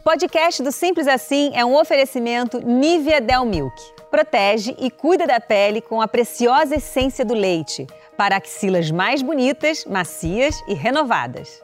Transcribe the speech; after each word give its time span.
O 0.00 0.02
podcast 0.02 0.62
do 0.62 0.72
Simples 0.72 1.06
Assim 1.06 1.50
é 1.52 1.62
um 1.62 1.78
oferecimento 1.78 2.58
Nivea 2.58 3.20
Del 3.20 3.44
Milk. 3.44 3.76
Protege 4.10 4.74
e 4.78 4.90
cuida 4.90 5.26
da 5.26 5.38
pele 5.38 5.82
com 5.82 6.00
a 6.00 6.08
preciosa 6.08 6.76
essência 6.76 7.22
do 7.22 7.34
leite 7.34 7.86
para 8.16 8.38
axilas 8.38 8.90
mais 8.90 9.20
bonitas, 9.20 9.84
macias 9.84 10.58
e 10.66 10.72
renovadas. 10.72 11.60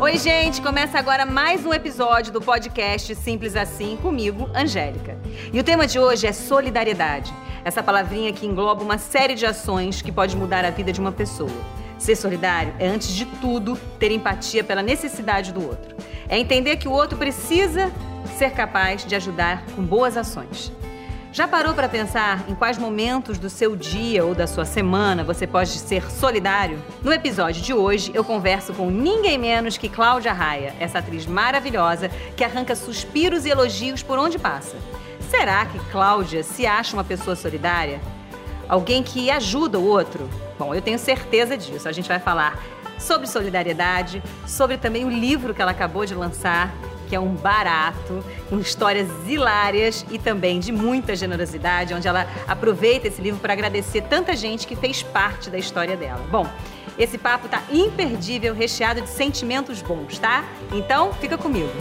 Oi, 0.00 0.18
gente! 0.18 0.60
Começa 0.60 0.98
agora 0.98 1.24
mais 1.24 1.64
um 1.64 1.72
episódio 1.72 2.32
do 2.32 2.42
podcast 2.42 3.14
Simples 3.14 3.54
Assim 3.54 3.96
comigo, 3.96 4.50
Angélica. 4.52 5.16
E 5.52 5.60
o 5.60 5.62
tema 5.62 5.86
de 5.86 6.00
hoje 6.00 6.26
é 6.26 6.32
solidariedade. 6.32 7.32
Essa 7.64 7.80
palavrinha 7.80 8.32
que 8.32 8.44
engloba 8.44 8.82
uma 8.82 8.98
série 8.98 9.36
de 9.36 9.46
ações 9.46 10.02
que 10.02 10.10
pode 10.10 10.36
mudar 10.36 10.64
a 10.64 10.70
vida 10.70 10.92
de 10.92 10.98
uma 10.98 11.12
pessoa. 11.12 11.83
Ser 11.98 12.16
solidário 12.16 12.74
é, 12.78 12.86
antes 12.86 13.08
de 13.08 13.24
tudo, 13.24 13.76
ter 13.98 14.10
empatia 14.10 14.64
pela 14.64 14.82
necessidade 14.82 15.52
do 15.52 15.64
outro. 15.64 15.96
É 16.28 16.38
entender 16.38 16.76
que 16.76 16.88
o 16.88 16.92
outro 16.92 17.16
precisa 17.16 17.90
ser 18.36 18.50
capaz 18.50 19.04
de 19.04 19.14
ajudar 19.14 19.64
com 19.74 19.82
boas 19.82 20.16
ações. 20.16 20.72
Já 21.34 21.48
parou 21.48 21.74
para 21.74 21.88
pensar 21.88 22.44
em 22.48 22.54
quais 22.54 22.78
momentos 22.78 23.38
do 23.38 23.50
seu 23.50 23.74
dia 23.74 24.24
ou 24.24 24.36
da 24.36 24.46
sua 24.46 24.64
semana 24.64 25.24
você 25.24 25.48
pode 25.48 25.70
ser 25.70 26.08
solidário? 26.08 26.80
No 27.02 27.12
episódio 27.12 27.60
de 27.60 27.74
hoje, 27.74 28.12
eu 28.14 28.22
converso 28.22 28.72
com 28.72 28.88
ninguém 28.88 29.36
menos 29.36 29.76
que 29.76 29.88
Cláudia 29.88 30.32
Raia, 30.32 30.72
essa 30.78 31.00
atriz 31.00 31.26
maravilhosa 31.26 32.08
que 32.36 32.44
arranca 32.44 32.76
suspiros 32.76 33.44
e 33.44 33.50
elogios 33.50 34.00
por 34.00 34.16
onde 34.16 34.38
passa. 34.38 34.76
Será 35.28 35.66
que 35.66 35.76
Cláudia 35.90 36.44
se 36.44 36.66
acha 36.66 36.94
uma 36.94 37.02
pessoa 37.02 37.34
solidária? 37.34 38.00
Alguém 38.68 39.02
que 39.02 39.30
ajuda 39.30 39.78
o 39.78 39.86
outro? 39.86 40.28
Bom, 40.58 40.74
eu 40.74 40.80
tenho 40.80 40.98
certeza 40.98 41.56
disso. 41.56 41.88
A 41.88 41.92
gente 41.92 42.08
vai 42.08 42.18
falar 42.18 42.62
sobre 42.98 43.26
solidariedade, 43.26 44.22
sobre 44.46 44.76
também 44.76 45.04
o 45.04 45.10
livro 45.10 45.52
que 45.52 45.60
ela 45.60 45.72
acabou 45.72 46.06
de 46.06 46.14
lançar, 46.14 46.72
que 47.08 47.14
é 47.14 47.20
um 47.20 47.34
barato, 47.34 48.24
com 48.48 48.58
histórias 48.58 49.08
hilárias 49.26 50.04
e 50.10 50.18
também 50.18 50.58
de 50.58 50.72
muita 50.72 51.14
generosidade, 51.14 51.92
onde 51.92 52.08
ela 52.08 52.26
aproveita 52.46 53.08
esse 53.08 53.20
livro 53.20 53.40
para 53.40 53.52
agradecer 53.52 54.02
tanta 54.02 54.34
gente 54.34 54.66
que 54.66 54.74
fez 54.74 55.02
parte 55.02 55.50
da 55.50 55.58
história 55.58 55.96
dela. 55.96 56.24
Bom, 56.30 56.48
esse 56.98 57.18
papo 57.18 57.48
tá 57.48 57.62
imperdível, 57.70 58.54
recheado 58.54 59.00
de 59.00 59.08
sentimentos 59.08 59.82
bons, 59.82 60.18
tá? 60.18 60.44
Então, 60.72 61.12
fica 61.14 61.36
comigo. 61.36 61.72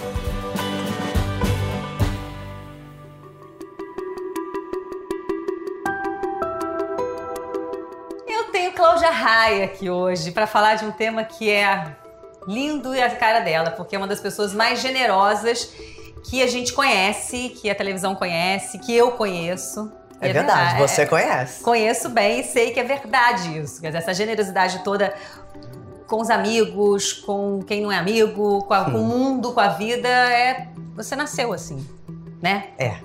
Cláudia 9.03 9.21
Raia 9.21 9.65
aqui 9.65 9.89
hoje 9.89 10.31
para 10.31 10.47
falar 10.47 10.75
de 10.75 10.85
um 10.85 10.91
tema 10.91 11.25
que 11.25 11.51
é 11.51 11.93
lindo 12.47 12.95
e 12.95 13.01
a 13.01 13.13
cara 13.13 13.41
dela, 13.41 13.69
porque 13.69 13.97
é 13.97 13.97
uma 13.97 14.07
das 14.07 14.21
pessoas 14.21 14.53
mais 14.53 14.79
generosas 14.79 15.73
que 16.23 16.41
a 16.41 16.47
gente 16.47 16.71
conhece, 16.71 17.49
que 17.49 17.69
a 17.69 17.75
televisão 17.75 18.15
conhece, 18.15 18.79
que 18.79 18.95
eu 18.95 19.11
conheço. 19.11 19.91
É, 20.21 20.29
é 20.29 20.33
verdade, 20.33 20.57
verdade, 20.57 20.89
você 20.89 21.01
é, 21.01 21.05
conhece. 21.05 21.61
Conheço 21.61 22.09
bem 22.09 22.39
e 22.39 22.43
sei 22.45 22.71
que 22.71 22.79
é 22.79 22.83
verdade 22.85 23.59
isso. 23.59 23.81
Quer 23.81 23.87
dizer, 23.87 23.97
essa 23.97 24.13
generosidade 24.13 24.81
toda 24.85 25.13
com 26.07 26.21
os 26.21 26.29
amigos, 26.29 27.11
com 27.11 27.61
quem 27.61 27.81
não 27.81 27.91
é 27.91 27.97
amigo, 27.97 28.63
com, 28.63 28.73
a, 28.73 28.85
com 28.85 28.99
o 28.99 29.03
mundo, 29.03 29.51
com 29.51 29.59
a 29.59 29.67
vida, 29.67 30.07
é 30.07 30.69
você 30.95 31.13
nasceu 31.13 31.51
assim, 31.51 31.85
né? 32.41 32.69
É. 32.77 32.95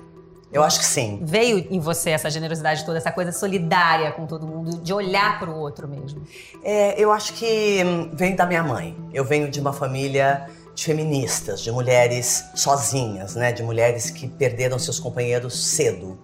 Eu 0.51 0.63
acho 0.63 0.79
que 0.79 0.85
sim. 0.85 1.19
Veio 1.21 1.67
em 1.69 1.79
você 1.79 2.09
essa 2.09 2.29
generosidade 2.29 2.83
toda, 2.83 2.97
essa 2.97 3.11
coisa 3.11 3.31
solidária 3.31 4.11
com 4.11 4.25
todo 4.25 4.47
mundo, 4.47 4.81
de 4.81 4.91
olhar 4.91 5.39
para 5.39 5.49
o 5.49 5.55
outro 5.55 5.87
mesmo? 5.87 6.23
É, 6.63 6.99
eu 6.99 7.11
acho 7.11 7.33
que 7.33 7.83
vem 8.13 8.35
da 8.35 8.45
minha 8.45 8.63
mãe. 8.63 8.97
Eu 9.13 9.23
venho 9.23 9.49
de 9.49 9.59
uma 9.59 9.71
família 9.71 10.47
de 10.73 10.85
feministas, 10.85 11.61
de 11.61 11.71
mulheres 11.71 12.45
sozinhas, 12.55 13.35
né? 13.35 13.51
De 13.51 13.61
mulheres 13.61 14.09
que 14.09 14.27
perderam 14.27 14.79
seus 14.79 14.99
companheiros 14.99 15.67
cedo. 15.67 16.17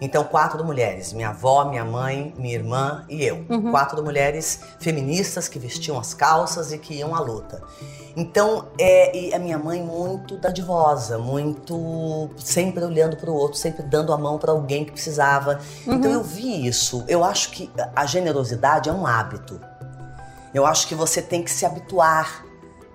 Então, 0.00 0.24
quatro 0.24 0.64
mulheres: 0.64 1.12
minha 1.12 1.30
avó, 1.30 1.64
minha 1.64 1.84
mãe, 1.84 2.34
minha 2.36 2.54
irmã 2.54 3.04
e 3.08 3.24
eu. 3.24 3.44
Uhum. 3.48 3.70
Quatro 3.70 4.02
mulheres 4.02 4.60
feministas 4.78 5.48
que 5.48 5.58
vestiam 5.58 5.98
as 5.98 6.14
calças 6.14 6.72
e 6.72 6.78
que 6.78 6.94
iam 6.94 7.14
à 7.14 7.20
luta. 7.20 7.62
Então, 8.16 8.68
é, 8.80 9.34
a 9.34 9.38
minha 9.38 9.58
mãe 9.58 9.82
muito 9.82 10.38
dadivosa, 10.38 11.18
muito 11.18 12.30
sempre 12.38 12.82
olhando 12.82 13.16
para 13.16 13.30
o 13.30 13.34
outro, 13.34 13.58
sempre 13.58 13.82
dando 13.82 14.12
a 14.12 14.16
mão 14.16 14.38
para 14.38 14.52
alguém 14.52 14.84
que 14.84 14.92
precisava. 14.92 15.60
Então, 15.82 15.92
uhum. 15.92 15.98
Então, 15.98 16.12
eu 16.12 16.22
vi 16.22 16.66
isso. 16.66 17.04
Eu 17.08 17.24
acho 17.24 17.50
que 17.50 17.70
a 17.94 18.06
generosidade 18.06 18.88
é 18.88 18.92
um 18.92 19.06
hábito. 19.06 19.60
Eu 20.54 20.64
acho 20.64 20.86
que 20.88 20.94
você 20.94 21.20
tem 21.20 21.42
que 21.42 21.50
se 21.50 21.66
habituar 21.66 22.44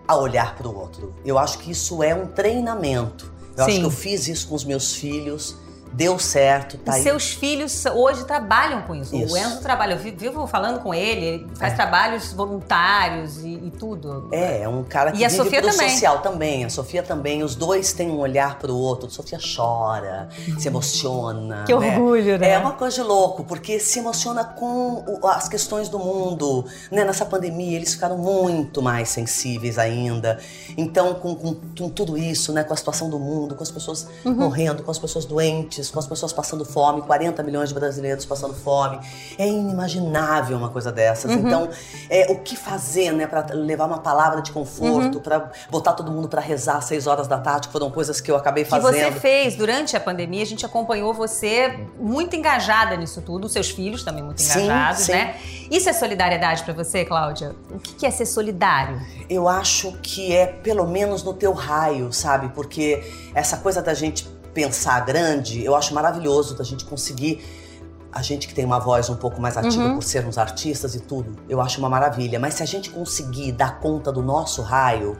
a 0.07 0.15
olhar 0.15 0.55
para 0.55 0.67
o 0.67 0.75
outro. 0.75 1.13
Eu 1.23 1.37
acho 1.37 1.59
que 1.59 1.71
isso 1.71 2.01
é 2.01 2.15
um 2.15 2.25
treinamento. 2.25 3.31
Eu 3.55 3.65
Sim. 3.65 3.71
acho 3.71 3.79
que 3.79 3.85
eu 3.85 3.91
fiz 3.91 4.27
isso 4.27 4.47
com 4.47 4.55
os 4.55 4.63
meus 4.63 4.95
filhos 4.95 5.55
deu 5.93 6.17
certo, 6.17 6.77
tá 6.77 6.97
e 6.97 7.03
Seus 7.03 7.33
filhos 7.33 7.85
hoje 7.85 8.23
trabalham 8.25 8.81
com 8.83 8.95
isso. 8.95 9.15
isso. 9.15 9.33
O 9.33 9.37
Enzo 9.37 9.61
trabalha, 9.61 9.93
eu 9.93 9.97
vivo 9.97 10.47
falando 10.47 10.79
com 10.79 10.93
ele, 10.93 11.47
faz 11.55 11.73
é. 11.73 11.75
trabalhos 11.75 12.31
voluntários 12.31 13.43
e, 13.43 13.49
e, 13.49 13.71
tudo. 13.77 14.29
É, 14.31 14.61
é 14.61 14.69
um 14.69 14.83
cara 14.83 15.11
que 15.11 15.17
e 15.17 15.27
vive 15.27 15.41
a 15.41 15.43
Sofia 15.43 15.61
também. 15.61 15.89
social 15.89 16.19
também. 16.19 16.65
A 16.65 16.69
Sofia 16.69 17.03
também, 17.03 17.43
os 17.43 17.55
dois 17.55 17.93
têm 17.93 18.09
um 18.09 18.19
olhar 18.19 18.57
pro 18.59 18.75
outro. 18.75 19.07
A 19.07 19.09
Sofia 19.09 19.39
chora, 19.39 20.29
se 20.57 20.67
emociona. 20.67 21.63
Que 21.65 21.75
né? 21.75 21.97
orgulho, 21.97 22.37
né? 22.37 22.51
É 22.51 22.57
uma 22.57 22.73
coisa 22.73 23.01
de 23.01 23.07
louco, 23.07 23.43
porque 23.43 23.79
se 23.79 23.99
emociona 23.99 24.43
com 24.43 25.19
as 25.23 25.47
questões 25.49 25.89
do 25.89 25.99
mundo. 25.99 26.65
Né? 26.89 27.03
Nessa 27.03 27.25
pandemia, 27.25 27.75
eles 27.75 27.93
ficaram 27.93 28.17
muito 28.17 28.81
mais 28.81 29.09
sensíveis 29.09 29.77
ainda. 29.77 30.39
Então, 30.77 31.15
com, 31.15 31.35
com, 31.35 31.55
com 31.55 31.89
tudo 31.89 32.17
isso, 32.17 32.53
né? 32.53 32.63
com 32.63 32.73
a 32.73 32.77
situação 32.77 33.09
do 33.09 33.19
mundo, 33.19 33.55
com 33.55 33.63
as 33.63 33.71
pessoas 33.71 34.07
uhum. 34.23 34.33
morrendo, 34.33 34.83
com 34.83 34.91
as 34.91 34.99
pessoas 34.99 35.25
doentes, 35.25 35.80
com 35.89 35.99
as 35.99 36.07
pessoas 36.07 36.33
passando 36.33 36.65
fome, 36.65 37.01
40 37.01 37.41
milhões 37.43 37.69
de 37.69 37.75
brasileiros 37.75 38.25
passando 38.25 38.53
fome. 38.53 38.99
É 39.37 39.47
inimaginável 39.47 40.57
uma 40.57 40.69
coisa 40.69 40.91
dessas. 40.91 41.31
Uhum. 41.31 41.39
Então, 41.39 41.69
é, 42.09 42.31
o 42.31 42.39
que 42.39 42.55
fazer, 42.55 43.11
né, 43.11 43.25
para 43.25 43.53
levar 43.53 43.85
uma 43.85 43.99
palavra 43.99 44.41
de 44.41 44.51
conforto, 44.51 45.15
uhum. 45.15 45.21
para 45.21 45.51
botar 45.69 45.93
todo 45.93 46.11
mundo 46.11 46.27
para 46.27 46.41
rezar 46.41 46.77
às 46.77 46.85
6 46.85 47.07
horas 47.07 47.27
da 47.27 47.37
tarde, 47.39 47.67
que 47.67 47.71
foram 47.71 47.89
coisas 47.89 48.21
que 48.21 48.29
eu 48.29 48.35
acabei 48.35 48.65
fazendo. 48.65 48.93
Que 48.93 49.13
você 49.13 49.19
fez 49.19 49.55
durante 49.55 49.95
a 49.95 49.99
pandemia, 49.99 50.43
a 50.43 50.45
gente 50.45 50.65
acompanhou 50.65 51.13
você 51.13 51.87
muito 51.99 52.35
engajada 52.35 52.95
nisso 52.95 53.21
tudo, 53.21 53.47
seus 53.49 53.69
filhos 53.69 54.03
também 54.03 54.23
muito 54.23 54.41
engajados, 54.41 55.01
sim, 55.01 55.05
sim. 55.05 55.11
né? 55.13 55.35
Isso 55.69 55.89
é 55.89 55.93
solidariedade 55.93 56.63
para 56.63 56.73
você, 56.73 57.05
Cláudia? 57.05 57.55
O 57.69 57.79
que 57.79 58.05
é 58.05 58.11
ser 58.11 58.25
solidário? 58.25 58.99
Eu 59.29 59.47
acho 59.47 59.93
que 60.01 60.35
é 60.35 60.45
pelo 60.45 60.85
menos 60.85 61.23
no 61.23 61.33
teu 61.33 61.53
raio, 61.53 62.11
sabe? 62.11 62.49
Porque 62.49 63.03
essa 63.33 63.57
coisa 63.57 63.81
da 63.81 63.93
gente 63.93 64.27
pensar 64.53 64.99
grande, 65.01 65.63
eu 65.63 65.75
acho 65.75 65.93
maravilhoso 65.93 66.55
da 66.55 66.63
gente 66.63 66.85
conseguir. 66.85 67.43
A 68.11 68.21
gente 68.21 68.45
que 68.47 68.53
tem 68.53 68.65
uma 68.65 68.79
voz 68.79 69.09
um 69.09 69.15
pouco 69.15 69.39
mais 69.39 69.55
ativa 69.55 69.85
uhum. 69.85 69.95
por 69.95 70.03
sermos 70.03 70.37
artistas 70.37 70.95
e 70.95 70.99
tudo, 70.99 71.37
eu 71.47 71.61
acho 71.61 71.79
uma 71.79 71.89
maravilha. 71.89 72.39
Mas 72.39 72.55
se 72.55 72.63
a 72.63 72.65
gente 72.65 72.89
conseguir 72.89 73.53
dar 73.53 73.79
conta 73.79 74.11
do 74.11 74.21
nosso 74.21 74.61
raio, 74.61 75.17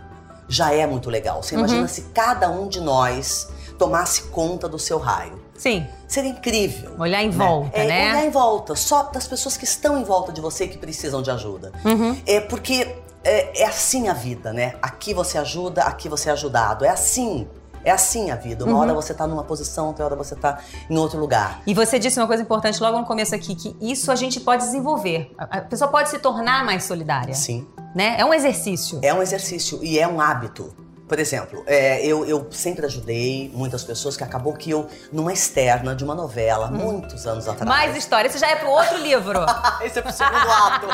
já 0.47 0.73
é 0.73 0.85
muito 0.85 1.09
legal. 1.09 1.41
Você 1.41 1.55
uhum. 1.55 1.61
imagina 1.61 1.87
se 1.87 2.01
cada 2.13 2.49
um 2.49 2.67
de 2.67 2.81
nós 2.81 3.47
tomasse 3.77 4.23
conta 4.23 4.67
do 4.67 4.77
seu 4.77 4.99
raio. 4.99 5.41
Sim. 5.57 5.87
Seria 6.07 6.31
incrível. 6.31 6.95
Olhar 6.99 7.23
em 7.23 7.29
né? 7.29 7.37
volta, 7.37 7.77
é, 7.77 7.87
né? 7.87 8.11
Olhar 8.11 8.25
em 8.25 8.29
volta, 8.29 8.75
só 8.75 9.03
das 9.03 9.27
pessoas 9.27 9.55
que 9.55 9.63
estão 9.63 9.97
em 9.97 10.03
volta 10.03 10.33
de 10.33 10.41
você 10.41 10.65
e 10.65 10.67
que 10.67 10.77
precisam 10.77 11.21
de 11.21 11.31
ajuda. 11.31 11.71
Uhum. 11.85 12.19
É 12.25 12.41
porque 12.41 12.95
é, 13.23 13.61
é, 13.61 13.65
assim 13.65 14.07
a 14.09 14.13
vida, 14.13 14.51
né? 14.51 14.75
Aqui 14.81 15.13
você 15.13 15.37
ajuda, 15.37 15.83
aqui 15.83 16.09
você 16.09 16.29
é 16.29 16.33
ajudado. 16.33 16.83
É 16.83 16.89
assim 16.89 17.47
é 17.83 17.91
assim 17.91 18.31
a 18.31 18.35
vida. 18.35 18.63
Uma 18.63 18.73
uhum. 18.73 18.79
hora 18.79 18.93
você 18.93 19.13
tá 19.13 19.27
numa 19.27 19.43
posição, 19.43 19.87
outra 19.87 20.05
hora 20.05 20.15
você 20.15 20.35
tá 20.35 20.59
em 20.89 20.97
outro 20.97 21.19
lugar. 21.19 21.61
E 21.65 21.73
você 21.73 21.97
disse 21.99 22.19
uma 22.19 22.27
coisa 22.27 22.43
importante 22.43 22.81
logo 22.81 22.97
no 22.97 23.05
começo 23.05 23.33
aqui, 23.33 23.55
que 23.55 23.75
isso 23.81 24.11
a 24.11 24.15
gente 24.15 24.39
pode 24.39 24.63
desenvolver. 24.63 25.33
A 25.37 25.61
pessoa 25.61 25.89
pode 25.89 26.09
se 26.09 26.19
tornar 26.19 26.65
mais 26.65 26.83
solidária. 26.83 27.33
Sim. 27.33 27.67
Né? 27.95 28.15
É 28.17 28.25
um 28.25 28.33
exercício. 28.33 28.99
É 29.01 29.13
um 29.13 29.21
exercício 29.21 29.79
e 29.83 29.99
é 29.99 30.07
um 30.07 30.21
hábito. 30.21 30.73
Por 31.11 31.19
exemplo, 31.19 31.61
é, 31.67 32.05
eu, 32.05 32.23
eu, 32.23 32.47
sempre 32.51 32.85
ajudei 32.85 33.51
muitas 33.53 33.83
pessoas 33.83 34.15
que 34.15 34.23
acabou 34.23 34.53
que 34.53 34.71
eu, 34.71 34.87
numa 35.11 35.33
externa 35.33 35.93
de 35.93 36.05
uma 36.05 36.15
novela, 36.15 36.67
hum. 36.67 36.77
muitos 36.77 37.27
anos 37.27 37.49
atrás. 37.49 37.67
Mais 37.67 37.97
história, 37.97 38.29
isso 38.29 38.37
já 38.37 38.47
é 38.47 38.55
pro 38.55 38.69
outro 38.69 38.97
livro. 38.99 39.45
Esse 39.83 39.99
é 39.99 40.01
pro 40.01 40.13
segundo 40.13 40.37
ato. 40.37 40.87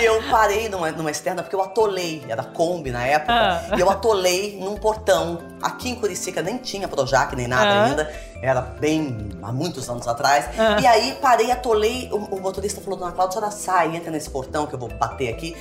eu 0.00 0.22
parei 0.30 0.70
numa, 0.70 0.90
numa 0.92 1.10
externa 1.10 1.42
porque 1.42 1.54
eu 1.54 1.60
atolei, 1.60 2.24
era 2.26 2.42
Kombi 2.42 2.90
na 2.90 3.04
época, 3.04 3.34
ah. 3.34 3.76
e 3.76 3.80
eu 3.80 3.90
atolei 3.90 4.58
num 4.58 4.76
portão. 4.76 5.42
Aqui 5.60 5.90
em 5.90 5.94
Curicica 5.94 6.40
nem 6.40 6.56
tinha 6.56 6.88
Projac 6.88 7.36
nem 7.36 7.46
nada 7.46 7.70
ah. 7.70 7.84
ainda, 7.84 8.14
era 8.40 8.62
bem 8.62 9.28
há 9.42 9.52
muitos 9.52 9.90
anos 9.90 10.08
atrás. 10.08 10.46
Ah. 10.58 10.80
E 10.80 10.86
aí 10.86 11.18
parei, 11.20 11.50
atolei, 11.50 12.08
o, 12.10 12.16
o 12.16 12.40
motorista 12.40 12.80
falou, 12.80 12.98
dona 12.98 13.12
Cláudia, 13.12 13.40
a 13.40 13.50
senhora 13.50 13.50
sai, 13.50 13.94
entra 13.94 14.10
nesse 14.10 14.30
portão 14.30 14.66
que 14.66 14.74
eu 14.74 14.78
vou 14.78 14.88
bater 14.88 15.28
aqui 15.28 15.54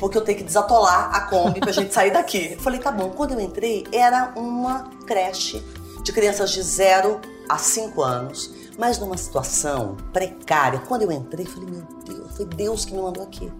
porque 0.00 0.16
eu 0.16 0.22
tenho 0.22 0.38
que 0.38 0.44
desatolar 0.44 1.14
a 1.14 1.20
Kombi 1.20 1.60
pra 1.60 1.70
gente 1.70 1.92
sair 1.92 2.10
daqui. 2.10 2.54
Eu 2.56 2.60
falei, 2.60 2.80
tá 2.80 2.90
bom. 2.90 3.10
Quando 3.10 3.32
eu 3.32 3.40
entrei, 3.40 3.86
era 3.92 4.32
uma 4.34 4.90
creche 5.06 5.62
de 6.02 6.12
crianças 6.12 6.50
de 6.50 6.62
0 6.62 7.20
a 7.48 7.58
5 7.58 8.02
anos, 8.02 8.50
mas 8.78 8.98
numa 8.98 9.16
situação 9.16 9.96
precária. 10.12 10.80
Quando 10.88 11.02
eu 11.02 11.12
entrei, 11.12 11.44
eu 11.44 11.50
falei, 11.50 11.68
meu 11.68 11.82
Deus, 12.04 12.36
foi 12.36 12.46
Deus 12.46 12.84
que 12.84 12.94
me 12.94 13.02
mandou 13.02 13.22
aqui. 13.22 13.52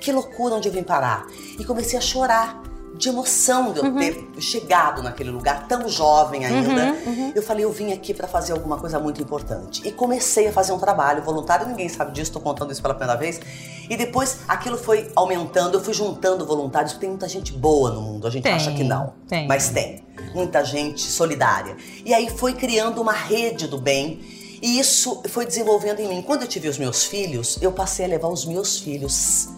que 0.00 0.12
loucura 0.12 0.54
onde 0.54 0.68
eu 0.68 0.72
vim 0.72 0.82
parar. 0.82 1.26
E 1.58 1.64
comecei 1.64 1.98
a 1.98 2.02
chorar 2.02 2.62
de 3.00 3.08
emoção 3.08 3.72
de 3.72 3.78
eu 3.78 3.86
Uhum. 3.86 3.96
ter 3.98 4.28
chegado 4.38 5.02
naquele 5.02 5.30
lugar 5.30 5.66
tão 5.66 5.88
jovem 5.88 6.44
ainda. 6.44 6.92
Uhum, 7.06 7.06
uhum. 7.06 7.32
Eu 7.34 7.42
falei, 7.42 7.64
eu 7.64 7.72
vim 7.72 7.92
aqui 7.92 8.12
para 8.12 8.28
fazer 8.28 8.52
alguma 8.52 8.76
coisa 8.78 8.98
muito 9.00 9.22
importante. 9.22 9.80
E 9.88 9.90
comecei 9.90 10.46
a 10.48 10.52
fazer 10.52 10.72
um 10.72 10.78
trabalho 10.78 11.22
voluntário, 11.22 11.66
ninguém 11.66 11.88
sabe 11.88 12.12
disso, 12.12 12.30
tô 12.30 12.40
contando 12.40 12.70
isso 12.70 12.82
pela 12.82 12.92
primeira 12.94 13.18
vez. 13.18 13.40
E 13.88 13.96
depois 13.96 14.40
aquilo 14.46 14.76
foi 14.76 15.10
aumentando, 15.16 15.78
eu 15.78 15.80
fui 15.82 15.94
juntando 15.94 16.44
voluntários, 16.44 16.92
porque 16.92 17.06
tem 17.06 17.10
muita 17.10 17.26
gente 17.26 17.52
boa 17.54 17.90
no 17.90 18.02
mundo, 18.02 18.26
a 18.26 18.30
gente 18.30 18.42
Tem, 18.42 18.52
acha 18.52 18.70
que 18.70 18.84
não. 18.84 19.14
tem. 19.26 19.48
Mas 19.48 19.70
tem. 19.70 20.04
Muita 20.34 20.62
gente 20.62 21.00
solidária. 21.10 21.76
E 22.04 22.12
aí 22.12 22.28
foi 22.28 22.52
criando 22.52 23.00
uma 23.00 23.14
rede 23.14 23.66
do 23.66 23.78
bem. 23.78 24.20
E 24.60 24.78
isso 24.78 25.22
foi 25.30 25.46
desenvolvendo 25.46 26.00
em 26.00 26.06
mim. 26.08 26.20
Quando 26.20 26.42
eu 26.42 26.48
tive 26.48 26.68
os 26.68 26.76
meus 26.76 27.02
filhos, 27.04 27.56
eu 27.62 27.72
passei 27.72 28.04
a 28.04 28.08
levar 28.08 28.28
os 28.28 28.44
meus 28.44 28.78
filhos 28.78 29.48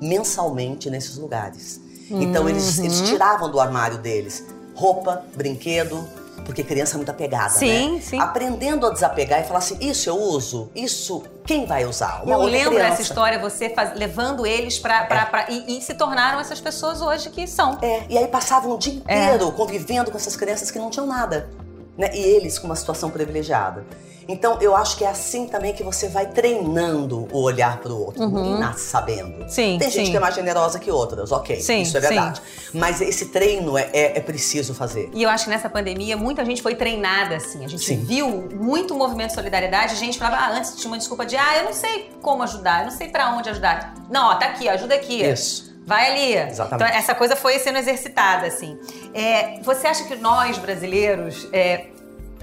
mensalmente 0.00 0.88
nesses 0.88 1.16
lugares. 1.16 1.80
Então 2.10 2.48
eles, 2.48 2.78
Uhum. 2.78 2.84
eles 2.84 3.00
tiravam 3.02 3.50
do 3.50 3.60
armário 3.60 3.98
deles 3.98 4.44
roupa, 4.74 5.24
brinquedo, 5.36 6.06
porque 6.44 6.62
criança 6.62 6.94
é 6.94 6.96
muito 6.96 7.08
apegada, 7.10 7.50
Sim, 7.50 7.94
né? 7.94 8.00
sim. 8.02 8.20
Aprendendo 8.20 8.86
a 8.86 8.90
desapegar 8.90 9.40
e 9.40 9.44
falar 9.44 9.60
assim, 9.60 9.78
isso 9.80 10.10
eu 10.10 10.16
uso, 10.16 10.68
isso 10.74 11.22
quem 11.46 11.64
vai 11.64 11.84
usar? 11.86 12.22
Uma 12.24 12.34
Eu 12.34 12.42
lembro 12.42 12.72
criança. 12.72 12.90
dessa 12.90 13.02
história, 13.02 13.38
você 13.38 13.70
faz- 13.70 13.94
levando 13.96 14.44
eles 14.44 14.78
pra. 14.78 15.04
pra, 15.04 15.26
pra- 15.26 15.46
e, 15.50 15.78
e 15.78 15.80
se 15.82 15.94
tornaram 15.94 16.38
essas 16.40 16.60
pessoas 16.60 17.00
hoje 17.00 17.30
que 17.30 17.46
são. 17.46 17.78
É, 17.80 18.02
e 18.10 18.18
aí 18.18 18.26
passavam 18.26 18.72
o 18.72 18.78
dia 18.78 19.00
É. 19.06 19.24
inteiro 19.26 19.50
convivendo 19.52 20.10
com 20.10 20.16
essas 20.18 20.36
crianças 20.36 20.70
que 20.70 20.78
não 20.78 20.90
tinham 20.90 21.06
nada. 21.06 21.48
Né? 21.96 22.10
E 22.14 22.18
eles 22.18 22.58
com 22.58 22.66
uma 22.66 22.76
situação 22.76 23.10
privilegiada. 23.10 23.84
Então, 24.26 24.58
eu 24.58 24.74
acho 24.74 24.96
que 24.96 25.04
é 25.04 25.08
assim 25.08 25.46
também 25.46 25.74
que 25.74 25.82
você 25.82 26.08
vai 26.08 26.24
treinando 26.26 27.28
o 27.30 27.42
olhar 27.42 27.78
para 27.80 27.92
o 27.92 28.06
outro. 28.06 28.26
Ninguém 28.26 28.58
nasce 28.58 28.86
sabendo. 28.86 29.42
Uhum. 29.42 29.48
Sim, 29.50 29.76
Tem 29.78 29.90
gente 29.90 30.06
sim. 30.06 30.10
que 30.12 30.16
é 30.16 30.20
mais 30.20 30.34
generosa 30.34 30.78
que 30.78 30.90
outras, 30.90 31.30
ok. 31.30 31.60
Sim, 31.60 31.82
isso 31.82 31.96
é 31.98 32.00
sim. 32.00 32.06
verdade. 32.08 32.40
Mas 32.72 33.02
esse 33.02 33.26
treino 33.26 33.76
é, 33.76 33.90
é- 33.92 34.16
é 34.16 34.20
preciso 34.20 34.72
fazer. 34.72 35.10
E 35.12 35.22
eu 35.22 35.28
acho 35.28 35.44
que 35.44 35.50
nessa 35.50 35.68
pandemia 35.68 36.16
muita 36.16 36.42
gente 36.42 36.62
foi 36.62 36.74
treinada 36.74 37.36
assim. 37.36 37.66
A 37.66 37.68
gente 37.68 37.84
Sim. 37.84 38.02
viu 38.02 38.48
muito 38.54 38.94
movimento 38.94 39.28
de 39.28 39.34
solidariedade. 39.34 39.92
A 39.92 39.96
gente 39.96 40.18
falava, 40.18 40.36
ah, 40.36 40.56
antes 40.56 40.74
tinha 40.74 40.90
uma 40.90 40.96
desculpa 40.96 41.26
de, 41.26 41.36
ah, 41.36 41.58
eu 41.58 41.64
não 41.64 41.74
sei 41.74 42.10
como 42.22 42.42
ajudar, 42.44 42.80
eu 42.80 42.84
não 42.90 42.96
sei 42.96 43.08
pra 43.08 43.28
onde 43.36 43.50
ajudar. 43.50 43.94
Não, 44.10 44.30
ó, 44.30 44.34
tá 44.36 44.46
aqui, 44.46 44.66
ó, 44.68 44.72
ajuda 44.72 44.94
aqui. 44.94 45.22
Isso. 45.22 45.73
Vai 45.86 46.10
ali. 46.12 46.34
Exatamente. 46.50 46.88
Então, 46.90 46.98
essa 46.98 47.14
coisa 47.14 47.36
foi 47.36 47.58
sendo 47.58 47.78
exercitada, 47.78 48.46
assim. 48.46 48.78
É, 49.12 49.60
você 49.62 49.86
acha 49.86 50.04
que 50.04 50.16
nós, 50.16 50.56
brasileiros, 50.58 51.46
é, 51.52 51.86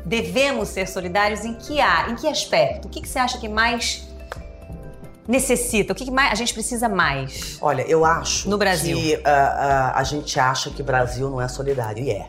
devemos 0.05 0.69
ser 0.69 0.87
solidários 0.87 1.43
em 1.45 1.55
que, 1.55 1.79
a- 1.81 2.07
em 2.09 2.15
que 2.15 2.27
aspecto? 2.27 2.87
O 2.87 2.89
que, 2.91 3.01
que 3.01 3.07
você 3.09 3.19
acha 3.19 3.37
que 3.39 3.49
mais 3.49 4.07
necessita? 5.27 5.93
O 5.93 5.95
que, 5.95 6.05
que 6.05 6.11
mais, 6.11 6.31
a 6.31 6.35
gente 6.35 6.53
precisa 6.53 6.87
mais? 6.89 7.57
Olha, 7.61 7.81
eu 7.83 8.03
acho 8.05 8.49
No 8.49 8.57
Brasil. 8.57 8.97
que 8.97 9.21
ah, 9.23 9.91
ah, 9.95 9.99
a 9.99 10.03
gente 10.03 10.39
acha 10.39 10.69
que 10.69 10.81
o 10.81 10.85
Brasil 10.85 11.29
não 11.29 11.41
é 11.41 11.47
solidário. 11.47 12.03
E 12.03 12.11
é. 12.11 12.27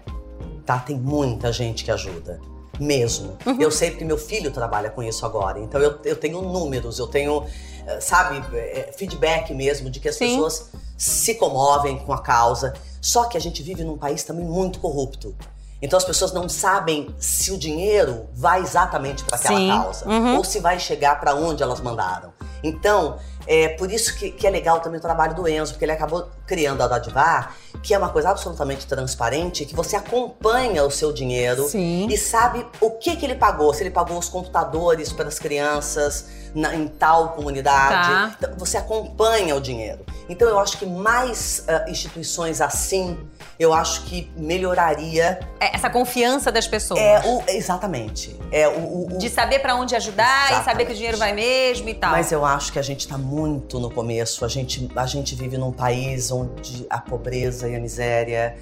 Tá? 0.65 0.79
Tem 0.79 0.97
muita 0.97 1.53
gente 1.53 1.85
que 1.85 1.91
ajuda. 1.91 2.41
Mesmo. 2.81 3.37
Uhum. 3.45 3.61
Eu 3.61 3.71
sei 3.71 3.91
que 3.91 4.05
meu 4.05 4.17
filho 4.17 4.51
trabalha 4.51 4.89
com 4.91 5.03
isso 5.03 5.27
agora. 5.27 5.59
Então 5.61 5.81
eu, 5.81 5.99
eu 6.05 6.17
tenho 6.17 6.41
números, 6.41 6.99
eu 6.99 7.07
tenho, 7.07 7.45
eh, 7.87 8.01
sabe, 8.01 8.43
eh, 8.55 8.93
feedback 8.97 9.53
mesmo 9.53 9.91
de 9.91 10.01
que 10.01 10.09
as 10.09 10.17
Sim. 10.17 10.31
pessoas 10.31 10.71
se 11.03 11.35
comovem 11.35 11.99
com 11.99 12.13
a 12.13 12.21
causa. 12.23 12.75
Só 13.01 13.25
que 13.25 13.37
a 13.37 13.41
gente 13.41 13.61
vive 13.61 13.83
num 13.83 13.99
país 13.99 14.23
também 14.23 14.45
muito 14.45 14.79
corrupto. 14.79 15.35
Então 15.81 15.97
as 15.97 16.05
pessoas 16.05 16.33
não 16.33 16.49
sabem 16.49 17.13
se 17.19 17.51
o 17.51 17.59
dinheiro 17.59 18.29
vai 18.33 18.61
exatamente 18.63 19.25
para 19.25 19.37
aquela 19.37 19.59
Sim. 19.59 19.69
causa 19.69 20.09
Uhum. 20.09 20.37
ou 20.37 20.45
se 20.45 20.61
vai 20.61 20.79
chegar 20.79 21.19
para 21.19 21.35
onde 21.35 21.61
elas 21.61 21.81
mandaram. 21.81 22.33
Então, 22.63 23.19
é 23.47 23.69
por 23.71 23.91
isso 23.91 24.17
que, 24.17 24.31
que 24.31 24.47
é 24.47 24.51
legal 24.51 24.81
também 24.81 24.99
o 24.99 25.03
trabalho 25.03 25.35
do 25.35 25.49
Enzo, 25.49 25.73
porque 25.73 25.85
ele 25.85 25.93
acabou 25.93 26.29
criando 26.47 26.83
a 26.83 26.87
Dadivar, 26.89 27.55
que 27.83 27.93
é 27.95 27.99
uma 27.99 28.11
coisa 28.11 28.31
absolutamente 28.31 28.87
transparente, 28.87 29.65
que 29.65 29.75
você 29.75 29.97
acompanha 29.97 30.85
o 30.85 30.91
seu 30.91 31.13
dinheiro 31.13 31.69
Sim. 31.69 32.07
e 32.11 32.17
sabe 32.17 32.65
o 32.81 32.91
que, 32.91 33.17
que 33.17 33.25
ele 33.27 33.35
pagou. 33.35 33.73
Se 33.75 33.83
ele 33.83 33.91
pagou 33.91 34.19
os 34.19 34.29
computadores 34.29 35.13
para 35.13 35.29
as 35.29 35.39
crianças 35.39 36.27
na- 36.55 36.75
em 36.75 36.87
tal 36.87 37.31
comunidade. 37.31 38.09
Tá. 38.09 38.37
Então, 38.39 38.55
você 38.59 38.77
acompanha 38.77 39.57
o 39.57 39.61
dinheiro. 39.61 40.05
Então 40.29 40.49
eu 40.49 40.59
acho 40.59 40.79
que 40.79 40.87
mais 40.87 41.65
ah, 41.69 41.85
instituições 41.89 42.61
assim, 42.61 43.19
eu 43.59 43.73
acho 43.73 44.03
que 44.05 44.31
melhoraria. 44.37 45.41
É, 45.61 45.75
essa 45.75 45.91
confiança 45.91 46.51
das 46.53 46.67
pessoas. 46.67 47.01
É 47.01 47.21
o, 47.25 47.43
exatamente. 47.49 48.39
É 48.51 48.69
o, 48.69 48.73
o- 48.79 49.15
o- 49.15 49.19
De 49.19 49.29
saber 49.29 49.59
pra 49.61 49.75
onde 49.75 49.95
ajudar 49.97 50.45
e 50.47 50.49
saber 50.49 50.55
Exatamente. 50.61 50.87
que 50.87 50.93
o 50.93 50.97
dinheiro 50.97 51.19
vai 51.19 51.33
mesmo 51.33 51.89
e 51.89 51.95
tal. 51.95 52.11
Mas 52.13 52.31
eu 52.33 52.45
acho 52.45 52.73
que 52.73 52.79
a 52.79 52.83
gente 52.83 53.09
tá 53.09 53.19
muito 53.19 53.32
no 53.33 53.91
começo. 53.91 54.45
A 54.45 54.49
gente, 54.49 54.89
a 54.95 55.07
gente 55.07 55.35
vive 55.35 55.57
num 55.57 55.73
país 55.73 56.31
onde 56.31 56.87
a 56.89 56.99
pobreza 56.99 57.69
e 57.69 57.75
a 57.75 57.81
miséria 57.81 58.57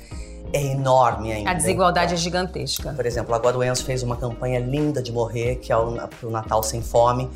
é 0.52 0.62
enorme 0.62 1.32
ainda. 1.32 1.50
A 1.50 1.55
desigualdade 1.55 2.14
é 2.14 2.17
gigantesca. 2.17 2.93
Por 2.93 3.06
exemplo, 3.06 3.34
agora 3.34 3.56
o 3.56 3.62
Enzo 3.62 3.84
fez 3.84 4.02
uma 4.02 4.17
campanha 4.17 4.58
linda 4.58 5.02
de 5.02 5.12
morrer, 5.12 5.56
que 5.56 5.72
é 5.72 5.76
o, 5.76 5.90
Natal 6.31 6.62
Sem 6.62 6.82
Fome, 6.82 7.28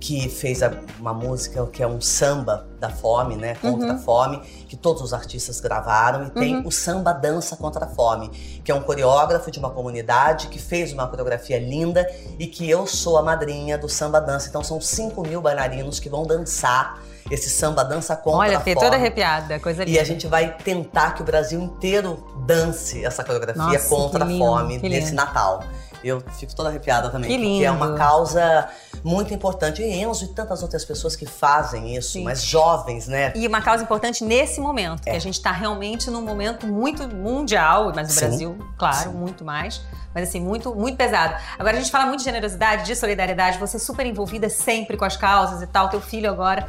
que 0.00 0.28
fez 0.30 0.62
a- 0.62 0.72
uma 0.98 1.12
música 1.12 1.66
que 1.66 1.82
é 1.82 1.86
um 1.86 2.00
samba 2.00 2.66
da 2.80 2.88
fome, 2.88 3.36
né? 3.36 3.54
Contra 3.56 3.88
Uhum. 3.88 3.94
a 3.94 3.98
fome, 3.98 4.38
que 4.66 4.74
todos 4.74 5.02
os 5.02 5.12
artistas 5.12 5.60
gravaram. 5.60 6.24
E 6.26 6.30
tem 6.30 6.66
o 6.66 6.70
Samba 6.72 7.12
Dança 7.12 7.54
Contra 7.54 7.84
a 7.84 7.88
Fome, 7.88 8.30
que 8.64 8.72
é 8.72 8.74
um 8.74 8.80
coreógrafo 8.82 9.50
de 9.50 9.58
uma 9.58 9.68
comunidade 9.68 10.46
que 10.48 10.58
fez 10.58 10.90
uma 10.92 11.06
coreografia 11.06 11.58
linda 11.58 12.08
e 12.38 12.46
que 12.46 12.68
eu 12.70 12.86
sou 12.86 13.18
a 13.18 13.22
madrinha 13.22 13.76
do 13.76 13.88
Samba 13.90 14.18
Dança. 14.20 14.48
Então 14.48 14.64
são 14.64 14.80
5 14.80 15.20
mil 15.20 15.42
bailarinos 15.42 16.00
que 16.00 16.08
vão 16.08 16.22
dançar 16.26 16.98
esse 17.30 17.50
Samba 17.50 17.84
Dança 17.84 18.16
Contra 18.16 18.38
Olha, 18.40 18.56
a 18.56 18.60
Fome. 18.60 18.74
toda 18.76 18.96
arrepiada, 18.96 19.60
coisa 19.60 19.84
linda. 19.84 19.98
E 19.98 20.00
a 20.00 20.04
gente 20.04 20.26
vai 20.26 20.56
tentar 20.56 21.10
que 21.12 21.20
o 21.20 21.24
Brasil 21.24 21.60
inteiro 21.60 22.24
dance 22.46 23.04
essa 23.04 23.22
coreografia 23.22 23.62
Nossa, 23.62 23.88
contra 23.88 24.20
que 24.20 24.24
a 24.24 24.26
lindo, 24.32 24.44
fome 24.46 24.78
nesse 24.78 25.10
lindo. 25.10 25.16
Natal. 25.16 25.62
Eu 26.02 26.22
fico 26.38 26.54
toda 26.56 26.70
arrepiada 26.70 27.10
também, 27.10 27.28
Que 27.30 27.36
porque 27.36 27.62
é 27.64 27.70
uma 27.70 27.84
lindo. 27.88 27.98
causa 27.98 28.66
muito 29.04 29.32
importante. 29.34 29.82
E 29.82 30.02
Enzo 30.02 30.24
e 30.24 30.28
tantas 30.28 30.62
outras 30.62 30.84
pessoas 30.84 31.16
que 31.16 31.26
fazem 31.26 31.96
isso, 31.96 32.12
Sim. 32.12 32.24
mas 32.24 32.42
jovens, 32.42 33.06
né? 33.08 33.32
E 33.34 33.46
uma 33.46 33.60
causa 33.60 33.82
importante 33.82 34.24
nesse 34.24 34.60
momento, 34.60 35.02
que 35.02 35.10
É. 35.10 35.16
a 35.16 35.18
gente 35.18 35.34
está 35.34 35.52
realmente 35.52 36.10
num 36.10 36.22
momento 36.22 36.66
muito 36.66 37.08
mundial, 37.08 37.92
mas 37.94 38.08
no 38.08 38.14
Sim. 38.14 38.20
Brasil, 38.20 38.58
claro, 38.78 39.10
Sim. 39.10 39.16
muito 39.16 39.44
mais. 39.44 39.80
Mas 40.14 40.28
assim, 40.28 40.40
muito, 40.40 40.74
muito 40.74 40.96
pesado. 40.96 41.36
Agora, 41.58 41.76
a 41.76 41.80
gente 41.80 41.90
fala 41.90 42.04
muito 42.06 42.18
de 42.18 42.24
generosidade, 42.24 42.84
de 42.84 42.96
solidariedade, 42.96 43.58
você 43.58 43.76
é 43.76 43.80
super 43.80 44.04
envolvida 44.04 44.48
sempre 44.48 44.96
com 44.96 45.04
as 45.04 45.16
causas 45.16 45.62
e 45.62 45.66
tal, 45.68 45.88
teu 45.88 46.00
filho 46.00 46.28
agora. 46.28 46.66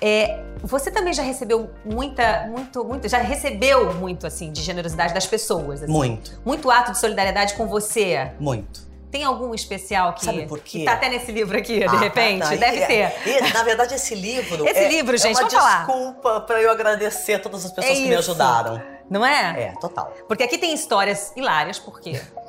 É, 0.00 0.42
você 0.62 0.90
também 0.90 1.12
já 1.14 1.22
recebeu 1.22 1.70
muita, 1.84 2.46
muito, 2.48 2.84
muito, 2.84 3.08
já 3.08 3.18
recebeu 3.18 3.94
muito, 3.94 4.26
assim, 4.26 4.50
de 4.50 4.60
generosidade 4.60 5.14
das 5.14 5.26
pessoas, 5.26 5.82
assim? 5.82 5.92
Muito, 5.92 6.32
Muito 6.44 6.70
ato 6.70 6.92
de 6.92 6.98
solidariedade 6.98 7.54
com 7.54 7.66
você. 7.66 8.32
muito. 8.40 8.82
Tem 9.14 9.22
algum 9.22 9.54
especial 9.54 10.12
que, 10.14 10.24
Sabe 10.24 10.44
por 10.44 10.58
quê? 10.58 10.80
que 10.80 10.84
tá 10.84 10.94
até 10.94 11.08
nesse 11.08 11.30
livro 11.30 11.56
aqui, 11.56 11.78
de 11.78 11.84
Ah, 11.84 11.98
repente? 12.00 12.40
tá, 12.42 12.48
tá. 12.48 12.56
Deve 12.56 12.78
E- 12.82 12.86
ter. 12.88 13.12
e, 13.28 13.52
na 13.52 13.62
verdade, 13.62 13.94
esse 13.94 14.12
livro. 14.12 14.66
Esse 14.68 14.80
é, 14.80 14.88
livro, 14.88 15.16
gente, 15.16 15.38
é 15.38 15.40
uma 15.40 15.48
desculpa 15.86 16.40
pra 16.40 16.60
eu 16.60 16.68
agradecer 16.68 17.34
a 17.34 17.38
todas 17.38 17.64
as 17.64 17.70
pessoas 17.70 17.96
É 17.96 18.00
que 18.02 18.08
me 18.08 18.16
ajudaram. 18.16 18.82
Não 19.08 19.24
é? 19.24 19.66
É, 19.68 19.74
total. 19.80 20.12
Porque 20.26 20.42
aqui 20.42 20.58
tem 20.58 20.74
histórias 20.74 21.32
hilárias, 21.36 21.78
por 21.78 22.00
quê? 22.00 22.20
A 22.36 22.43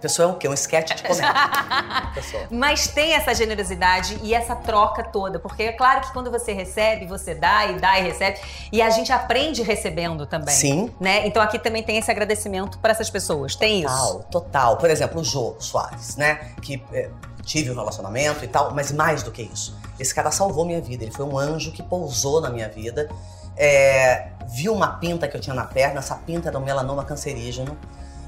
pessoa 0.00 0.28
é 0.28 0.32
o 0.32 0.36
quê? 0.36 0.48
Um 0.48 0.54
esquete 0.54 0.94
de 0.94 1.02
comédia. 1.02 1.32
Mas 2.50 2.88
tem 2.88 3.12
essa 3.12 3.34
generosidade 3.34 4.18
e 4.22 4.34
essa 4.34 4.56
troca 4.56 5.04
toda. 5.04 5.38
Porque 5.38 5.64
é 5.64 5.72
claro 5.72 6.00
que 6.00 6.12
quando 6.12 6.30
você 6.30 6.52
recebe, 6.52 7.06
você 7.06 7.34
dá 7.34 7.66
e 7.66 7.78
dá 7.78 7.98
e 7.98 8.02
recebe. 8.02 8.40
E 8.72 8.80
a 8.80 8.90
gente 8.90 9.12
aprende 9.12 9.62
recebendo 9.62 10.26
também. 10.26 10.54
Sim. 10.54 10.92
Né? 10.98 11.26
Então 11.26 11.42
aqui 11.42 11.58
também 11.58 11.82
tem 11.82 11.98
esse 11.98 12.10
agradecimento 12.10 12.78
para 12.78 12.92
essas 12.92 13.10
pessoas. 13.10 13.54
Tem 13.54 13.82
isso. 13.82 13.94
Total, 13.94 14.22
total. 14.30 14.76
Por 14.76 14.90
exemplo, 14.90 15.20
o 15.20 15.24
Jô 15.24 15.54
Soares, 15.58 16.16
né? 16.16 16.52
Que 16.62 16.82
é, 16.92 17.10
tive 17.42 17.70
um 17.70 17.74
relacionamento 17.74 18.44
e 18.44 18.48
tal, 18.48 18.72
mas 18.74 18.92
mais 18.92 19.22
do 19.22 19.30
que 19.30 19.42
isso. 19.42 19.78
Esse 19.98 20.14
cara 20.14 20.30
salvou 20.30 20.64
minha 20.64 20.80
vida. 20.80 21.04
Ele 21.04 21.12
foi 21.12 21.24
um 21.24 21.38
anjo 21.38 21.72
que 21.72 21.82
pousou 21.82 22.40
na 22.40 22.48
minha 22.48 22.68
vida. 22.68 23.08
É, 23.56 24.28
viu 24.48 24.72
uma 24.72 24.88
pinta 24.88 25.28
que 25.28 25.36
eu 25.36 25.40
tinha 25.40 25.54
na 25.54 25.64
perna, 25.64 25.98
essa 25.98 26.14
pinta 26.14 26.48
era 26.48 26.58
um 26.58 26.64
melanoma 26.64 27.04
cancerígeno. 27.04 27.76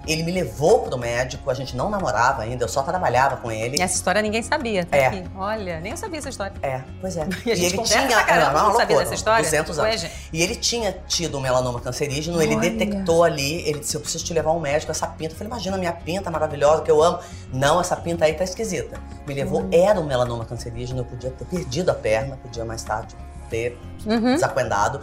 Ele 0.06 0.23
me 0.25 0.32
levou 0.32 0.80
pro 0.80 0.99
médico, 0.99 1.49
a 1.50 1.54
gente 1.54 1.76
não 1.76 1.88
namorava 1.88 2.42
ainda, 2.42 2.64
eu 2.64 2.68
só 2.68 2.82
trabalhava 2.82 3.37
com 3.37 3.50
ele. 3.52 3.76
E 3.78 3.82
essa 3.82 3.94
história 3.94 4.21
ninguém 4.21 4.42
sabia. 4.42 4.85
Tá 4.85 4.97
É. 4.97 5.06
aqui. 5.06 5.25
Olha, 5.37 5.78
nem 5.80 5.92
eu 5.92 5.97
sabia 5.97 6.18
essa 6.18 6.28
história. 6.28 6.54
É, 6.62 6.80
pois 7.00 7.16
é. 7.16 7.26
E 7.47 7.52
a 7.52 7.54
gente 7.54 7.75
ele 7.76 7.82
tinha, 7.85 8.25
caramba, 8.25 8.59
não, 8.62 8.68
não 8.71 8.76
sabia 8.76 8.99
dessa 8.99 9.14
história? 9.14 9.44
200 9.44 9.78
Ué, 9.78 9.90
anos. 9.90 10.06
E 10.32 10.42
ele 10.42 10.56
tinha 10.56 10.92
tido 11.06 11.38
um 11.38 11.40
melanoma 11.40 11.80
cancerígeno, 11.80 12.42
ele 12.42 12.56
Olha. 12.56 12.71
detectou 12.71 13.23
ali, 13.25 13.66
ele 13.68 13.78
disse: 13.80 13.97
Eu 13.97 14.00
preciso 14.00 14.25
te 14.25 14.32
levar 14.35 14.50
a 14.50 14.54
um 14.54 14.61
médico, 14.61 14.90
essa 14.90 15.06
pinta. 15.06 15.35
Eu 15.35 15.38
falei: 15.38 15.52
Imagina 15.52 15.76
a 15.76 15.78
minha 15.78 15.92
pinta 15.92 16.30
maravilhosa 16.30 16.82
que 16.82 16.90
eu 16.90 17.02
amo. 17.02 17.18
Não, 17.52 17.80
essa 17.80 17.94
pinta 17.97 18.25
aí 18.25 18.35
tá 18.35 18.42
esquisita. 18.44 18.99
Me 19.26 19.35
levou, 19.35 19.62
Hum. 19.62 19.71
era 19.73 20.00
um 20.00 20.04
melanoma 20.04 20.44
cancerígeno, 20.44 21.00
eu 21.00 21.04
podia 21.04 21.30
ter 21.30 21.44
perdido 21.44 21.90
a 21.90 21.94
perna, 21.94 22.37
podia 22.42 22.64
mais 22.64 22.82
tarde 22.82 23.14
ter 23.49 23.78
Uhum. 24.04 24.35
desacuendado. 24.35 25.00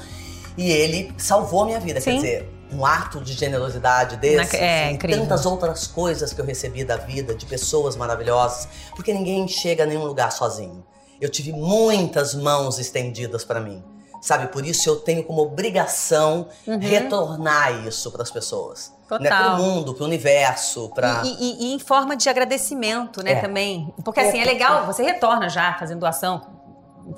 E 0.58 0.70
ele 0.72 1.14
salvou 1.18 1.64
a 1.64 1.66
minha 1.68 1.80
vida. 1.80 2.02
Sim. 2.02 2.12
Quer 2.12 2.16
dizer, 2.18 2.50
um 2.72 2.86
ato 2.86 3.20
de 3.22 3.34
generosidade 3.34 4.18
desse. 4.18 4.58
Na- 4.58 4.64
é, 4.64 4.86
assim, 4.86 4.94
incrível. 4.96 5.22
tantas 5.24 5.46
outras 5.46 5.88
coisas 5.88 6.34
que 6.34 6.40
eu 6.42 6.46
recebi 6.46 6.84
da 6.84 6.98
vida, 6.98 7.34
de 7.36 7.46
pessoas 7.46 7.96
maravilhosas. 7.96 8.68
Porque 8.96 9.14
ninguém 9.14 9.48
chega 9.48 9.84
a 9.84 9.88
nenhum 9.88 10.06
lugar 10.06 10.32
sozinho. 10.32 10.86
Eu 11.20 11.30
tive 11.30 11.52
muitas 11.52 12.34
mãos 12.34 12.80
estendidas 12.80 13.44
para 13.44 13.60
mim. 13.60 13.84
sabe? 14.22 14.48
Por 14.48 14.66
isso 14.66 14.90
eu 14.90 14.98
tenho 14.98 15.24
como 15.24 15.42
obrigação 15.42 16.48
Uhum. 16.68 16.78
retornar 16.78 17.88
isso 17.88 18.12
para 18.12 18.22
as 18.22 18.30
pessoas. 18.30 18.92
Total. 19.08 19.22
Né? 19.22 19.30
Para 19.30 19.54
o 19.56 19.58
mundo, 19.64 19.94
para 19.94 20.04
o 20.04 20.06
universo, 20.08 20.90
para. 20.94 21.22
E, 21.24 21.30
e- 21.40 21.64
e 21.70 21.74
em 21.74 21.80
forma 21.80 22.18
de 22.18 22.28
agradecimento, 22.28 23.24
né, 23.24 23.32
É. 23.32 23.36
também. 23.42 23.94
Porque 24.04 24.20
É, 24.20 24.28
assim, 24.28 24.42
é 24.42 24.44
legal, 24.44 24.86
você 24.86 25.04
retorna 25.04 25.48
já 25.48 25.74
fazendo 25.76 26.00
doação 26.02 26.42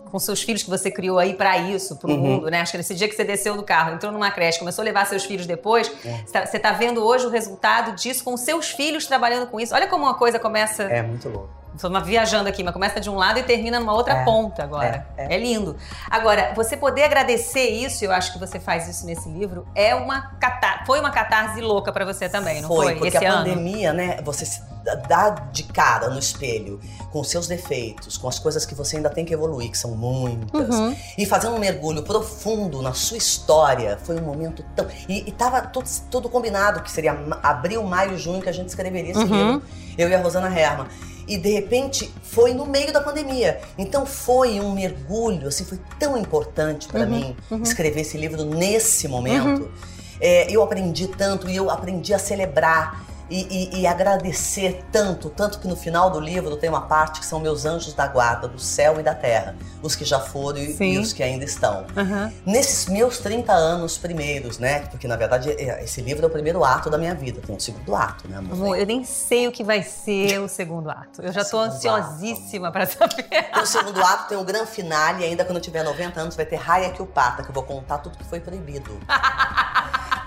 com 0.09 0.19
seus 0.19 0.41
filhos 0.41 0.63
que 0.63 0.69
você 0.69 0.89
criou 0.89 1.19
aí 1.19 1.33
pra 1.33 1.57
isso, 1.57 1.95
pro 1.97 2.09
Uhum. 2.11 2.17
mundo, 2.17 2.49
né? 2.49 2.61
Acho 2.61 2.71
que 2.71 2.77
nesse 2.77 2.95
dia 2.95 3.07
que 3.07 3.15
você 3.15 3.23
desceu 3.23 3.55
do 3.55 3.63
carro, 3.63 3.93
entrou 3.95 4.11
numa 4.11 4.31
creche, 4.31 4.59
começou 4.59 4.81
a 4.81 4.85
levar 4.85 5.05
seus 5.05 5.23
filhos 5.25 5.45
depois, 5.45 5.91
É. 6.05 6.17
você 6.25 6.31
tá- 6.31 6.45
você 6.45 6.59
tá 6.59 6.71
vendo 6.71 7.03
hoje 7.03 7.25
o 7.25 7.29
resultado 7.29 7.93
disso 7.95 8.23
com 8.23 8.35
seus 8.37 8.69
filhos 8.71 9.05
trabalhando 9.05 9.47
com 9.47 9.59
isso. 9.59 9.73
Olha 9.75 9.87
como 9.87 10.03
uma 10.05 10.13
coisa 10.15 10.39
começa 10.39 10.83
É 10.83 11.01
muito 11.01 11.27
louco. 11.29 11.61
Uma- 11.85 12.01
viajando 12.01 12.49
aqui, 12.49 12.63
mas 12.65 12.73
começa 12.73 12.99
de 12.99 13.09
um 13.09 13.15
lado 13.15 13.39
e 13.39 13.43
termina 13.43 13.79
numa 13.79 13.93
outra 13.93 14.13
É, 14.13 14.23
ponta 14.25 14.61
agora. 14.61 15.07
É, 15.17 15.33
é, 15.33 15.37
lindo. 15.37 15.77
Agora, 16.09 16.51
você 16.53 16.75
poder 16.75 17.03
agradecer 17.03 17.69
isso, 17.69 18.03
eu 18.03 18.11
acho 18.11 18.33
que 18.33 18.39
você 18.39 18.59
faz 18.59 18.89
isso 18.89 19.05
nesse 19.05 19.29
livro, 19.29 19.65
é 19.73 19.95
uma 19.95 20.31
catar 20.39 20.83
foi 20.85 20.99
uma 20.99 21.11
catarse 21.11 21.61
louca 21.61 21.91
pra 21.91 22.03
você 22.03 22.27
também, 22.27 22.61
não 22.61 22.67
foi? 22.67 22.93
porque 22.95 23.07
Esse 23.07 23.25
a 23.25 23.31
ano. 23.31 23.43
pandemia, 23.49 23.93
né? 23.93 24.17
Você 24.23 24.45
se 24.45 24.61
dá 25.07 25.29
de 25.51 25.63
cara 25.63 26.09
no 26.09 26.17
espelho 26.19 26.79
com 27.11 27.23
seus 27.23 27.47
defeitos, 27.47 28.17
com 28.17 28.27
as 28.27 28.39
coisas 28.39 28.65
que 28.65 28.73
você 28.73 28.97
ainda 28.97 29.09
tem 29.09 29.23
que 29.25 29.33
evoluir, 29.33 29.69
que 29.71 29.77
são 29.77 29.91
muitas. 29.91 30.75
Uhum. 30.75 30.95
E 31.17 31.25
fazer 31.25 31.47
um 31.49 31.59
mergulho 31.59 32.03
profundo 32.03 32.81
na 32.81 32.93
sua 32.93 33.17
história 33.17 33.97
foi 34.03 34.15
um 34.19 34.23
momento 34.23 34.63
tão. 34.75 34.87
E, 35.07 35.27
e 35.27 35.31
tava 35.31 35.61
tudo, 35.61 35.89
tudo 36.09 36.29
combinado, 36.29 36.81
que 36.81 36.91
seria 36.91 37.11
abril, 37.43 37.83
maio, 37.83 38.17
junho 38.17 38.41
que 38.41 38.49
a 38.49 38.53
gente 38.53 38.69
escreveria 38.69 39.11
esse 39.11 39.19
Uhum. 39.19 39.53
livro. 39.55 39.61
Eu 39.97 40.09
e 40.09 40.15
a 40.15 40.21
Rosana 40.21 40.47
Herman. 40.47 40.87
E 41.27 41.37
de 41.37 41.49
repente 41.51 42.11
foi 42.23 42.53
no 42.53 42.65
meio 42.65 42.91
da 42.91 42.99
pandemia. 42.99 43.61
Então 43.77 44.05
foi 44.05 44.59
um 44.59 44.73
mergulho, 44.73 45.47
assim, 45.47 45.63
foi 45.63 45.79
tão 45.99 46.17
importante 46.17 46.87
para 46.87 47.01
Uhum, 47.01 47.09
mim 47.09 47.35
uhum. 47.51 47.61
escrever 47.61 48.01
esse 48.01 48.17
livro 48.17 48.43
nesse 48.43 49.07
momento. 49.07 49.71
É, 50.19 50.51
eu 50.51 50.61
aprendi 50.63 51.07
tanto 51.07 51.49
e 51.49 51.55
eu 51.55 51.69
aprendi 51.69 52.13
a 52.13 52.19
celebrar 52.19 53.05
e, 53.31 53.69
e- 53.77 53.81
e 53.81 53.87
agradecer 53.87 54.83
tanto, 54.91 55.29
tanto 55.29 55.59
que 55.59 55.67
no 55.67 55.75
final 55.75 56.09
do 56.09 56.19
livro 56.19 56.57
tem 56.57 56.69
uma 56.69 56.81
parte 56.81 57.19
que 57.21 57.25
são 57.25 57.39
meus 57.39 57.65
anjos 57.65 57.93
da 57.93 58.05
guarda, 58.07 58.47
do 58.47 58.59
céu 58.59 58.99
e 58.99 59.03
da 59.03 59.15
terra, 59.15 59.55
os 59.81 59.95
que 59.95 60.03
já 60.03 60.19
foram 60.19 60.57
e, 60.59 60.75
e 60.79 60.97
os 60.99 61.13
que 61.13 61.23
ainda 61.23 61.45
estão. 61.45 61.85
Uhum. 61.95 62.31
Nesses 62.45 62.87
meus 62.87 63.19
30 63.19 63.53
anos 63.53 63.97
primeiros, 63.97 64.57
né? 64.59 64.81
Porque 64.81 65.07
na 65.07 65.15
verdade 65.15 65.49
é- 65.51 65.83
esse 65.83 66.01
livro 66.01 66.23
é 66.25 66.27
o 66.27 66.29
primeiro 66.31 66.63
ato 66.63 66.89
da 66.89 66.97
minha 66.97 67.15
vida, 67.15 67.39
tem 67.45 67.55
um 67.55 67.59
segundo 67.59 67.95
ato, 67.95 68.27
né, 68.27 68.37
amor? 68.37 68.53
Amor, 68.53 68.77
eu 68.77 68.85
nem 68.85 69.03
sei 69.05 69.47
o 69.47 69.51
que 69.51 69.63
vai 69.63 69.81
ser 69.81 70.39
o 70.39 70.47
segundo 70.49 70.89
ato. 70.89 71.21
Eu 71.21 71.31
já 71.31 71.43
Segundo 71.43 71.67
ansiosíssima 71.71 72.71
pra 72.71 72.85
saber. 72.85 73.25
O 73.61 73.65
segundo 73.65 74.03
ato, 74.03 74.27
tem 74.29 74.37
o 74.37 74.43
grande 74.43 74.69
finale, 74.71 75.23
e 75.23 75.25
ainda 75.27 75.45
quando 75.45 75.57
eu 75.57 75.61
tiver 75.61 75.83
90 75.83 76.19
anos 76.19 76.35
vai 76.35 76.45
ter 76.45 76.57
Raia 76.57 76.89
que 76.91 77.01
o 77.01 77.05
Pata, 77.05 77.43
que 77.43 77.49
eu 77.49 77.53
vou 77.53 77.63
contar 77.63 77.99
tudo 77.99 78.17
que 78.17 78.23
foi 78.25 78.39
proibido. 78.39 78.91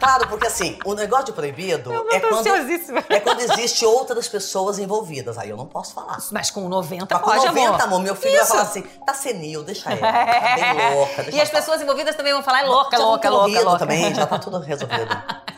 Claro, 0.05 0.29
porque 0.29 0.47
assim, 0.47 0.79
o 0.85 0.95
negócio 0.95 1.27
de 1.27 1.33
proibido 1.33 1.93
é 2.13 2.21
quando, 2.21 2.47
é 3.09 3.21
quando 3.21 3.41
existe 3.41 3.87
outras 3.87 4.29
pessoas 4.29 4.79
envolvidas. 4.79 5.39
Aí 5.39 5.49
eu 5.49 5.57
não 5.57 5.67
posso 5.67 5.95
falar. 5.95 6.19
Mas 6.31 6.51
com 6.51 6.69
90 6.69 7.07
Mas 7.15 7.23
com 7.23 7.31
pode, 7.31 7.47
90, 7.47 7.69
amor. 7.69 7.83
amor, 7.83 8.01
meu 8.01 8.15
filho 8.15 8.35
vai 8.35 8.43
Isso. 8.43 8.51
falar 8.53 8.63
assim, 8.63 8.83
tá 8.83 9.15
senil, 9.15 9.63
deixa 9.63 9.91
ela, 9.91 10.01
tá 10.13 10.75
bem 10.75 10.95
louca. 10.95 11.23
E 11.31 11.41
as 11.41 11.49
ela 11.49 11.59
pessoas 11.59 11.81
envolvidas 11.81 12.15
também 12.15 12.33
vão 12.33 12.43
falar, 12.43 12.61
é 12.61 12.67
louca, 12.67 12.97
já 12.97 13.03
louca, 13.03 13.31
louca, 13.31 13.61
louca. 13.61 13.79
também, 13.79 14.15
já 14.15 14.27
tá 14.27 14.39
tudo 14.39 14.59
resolvido. 14.59 15.17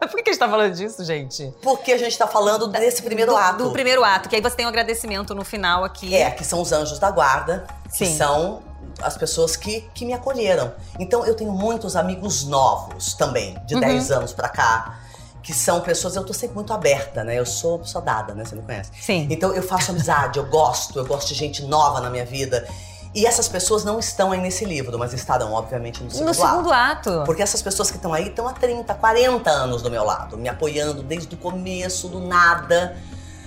Por 0.00 0.16
que 0.16 0.22
que 0.22 0.30
a 0.30 0.32
gente 0.32 0.40
tá 0.40 0.48
falando 0.48 0.74
disso, 0.74 1.04
gente? 1.04 1.54
Porque 1.62 1.92
a 1.92 1.98
gente 1.98 2.16
tá 2.16 2.26
falando 2.26 2.66
desse 2.68 3.02
primeiro 3.02 3.32
do, 3.32 3.36
ato. 3.36 3.64
Do 3.64 3.70
primeiro 3.72 4.04
ato, 4.04 4.28
que 4.28 4.36
aí 4.36 4.42
você 4.42 4.56
tem 4.56 4.66
um 4.66 4.68
agradecimento 4.68 5.34
no 5.34 5.44
final 5.44 5.84
aqui. 5.84 6.14
É, 6.14 6.30
que 6.30 6.44
são 6.44 6.60
os 6.60 6.72
anjos 6.72 6.98
da 6.98 7.10
guarda, 7.10 7.66
que 7.90 8.06
Sim. 8.06 8.16
são 8.16 8.62
as 9.02 9.16
pessoas 9.16 9.56
que, 9.56 9.82
que 9.94 10.04
me 10.04 10.12
acolheram. 10.12 10.72
Então 10.98 11.24
eu 11.26 11.34
tenho 11.34 11.52
muitos 11.52 11.96
amigos 11.96 12.44
novos 12.44 13.14
também, 13.14 13.56
de 13.66 13.74
Uhum. 13.74 13.80
10 13.80 14.10
anos 14.10 14.32
pra 14.32 14.48
cá, 14.48 15.00
que 15.42 15.52
são 15.54 15.80
pessoas, 15.80 16.16
eu 16.16 16.24
tô 16.24 16.32
sempre 16.32 16.56
muito 16.56 16.72
aberta, 16.72 17.22
né? 17.22 17.38
Eu 17.38 17.46
sou 17.46 17.78
pessoa 17.78 18.02
dada, 18.02 18.34
né? 18.34 18.44
Você 18.44 18.56
me 18.56 18.62
conhece. 18.62 18.90
Sim. 19.00 19.28
Então 19.30 19.52
eu 19.54 19.62
faço 19.62 19.90
amizade, 19.92 20.38
eu 20.38 20.46
gosto, 20.46 20.98
eu 20.98 21.06
gosto 21.06 21.28
de 21.28 21.34
gente 21.34 21.62
nova 21.64 22.00
na 22.00 22.10
minha 22.10 22.24
vida. 22.24 22.66
E 23.14 23.24
essas 23.24 23.48
pessoas 23.48 23.82
não 23.84 23.98
estão 23.98 24.32
aí 24.32 24.40
nesse 24.40 24.64
livro, 24.64 24.98
mas 24.98 25.14
estarão, 25.14 25.52
obviamente, 25.52 26.02
no 26.02 26.10
segundo, 26.10 26.26
no 26.28 26.34
segundo 26.34 26.70
ato. 26.72 27.08
ato. 27.10 27.22
Porque 27.24 27.40
essas 27.42 27.62
pessoas 27.62 27.90
que 27.90 27.96
estão 27.96 28.12
aí 28.12 28.28
estão 28.28 28.46
há 28.46 28.52
30, 28.52 28.92
40 28.92 29.48
anos 29.50 29.80
do 29.80 29.90
meu 29.90 30.04
lado, 30.04 30.36
me 30.36 30.48
apoiando 30.50 31.02
desde 31.02 31.34
o 31.34 31.38
começo, 31.38 32.08
do 32.08 32.20
nada. 32.20 32.96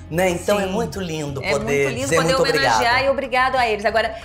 Né? 0.09 0.29
Então 0.31 0.57
Sim. 0.57 0.63
é 0.63 0.65
muito 0.65 0.99
lindo 0.99 1.39
É 1.43 1.51
poder 1.51 1.65
muito 1.65 1.89
lindo 1.89 1.99
dizer 2.01 2.15
poder 2.15 2.27
muito 2.35 2.41
obrigado. 2.41 3.03
e 3.05 3.09
obrigado 3.09 3.55
a 3.57 3.67
eles. 3.67 3.85
Agora, 3.85 4.15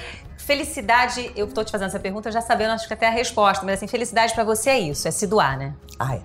felicidade, 0.44 1.32
eu 1.34 1.46
tô 1.46 1.64
te 1.64 1.72
fazendo 1.72 1.88
essa 1.88 1.98
pergunta 1.98 2.30
já 2.30 2.40
sabendo, 2.40 2.72
acho 2.72 2.86
que 2.86 2.94
até 2.94 3.06
a 3.06 3.10
resposta, 3.10 3.64
mas 3.64 3.76
assim, 3.76 3.86
felicidade 3.86 4.34
pra 4.34 4.44
você 4.44 4.70
é 4.70 4.78
isso, 4.78 5.08
é 5.08 5.10
se 5.10 5.26
doar, 5.26 5.58
né? 5.58 5.74
Ah, 5.98 6.16
é. 6.16 6.22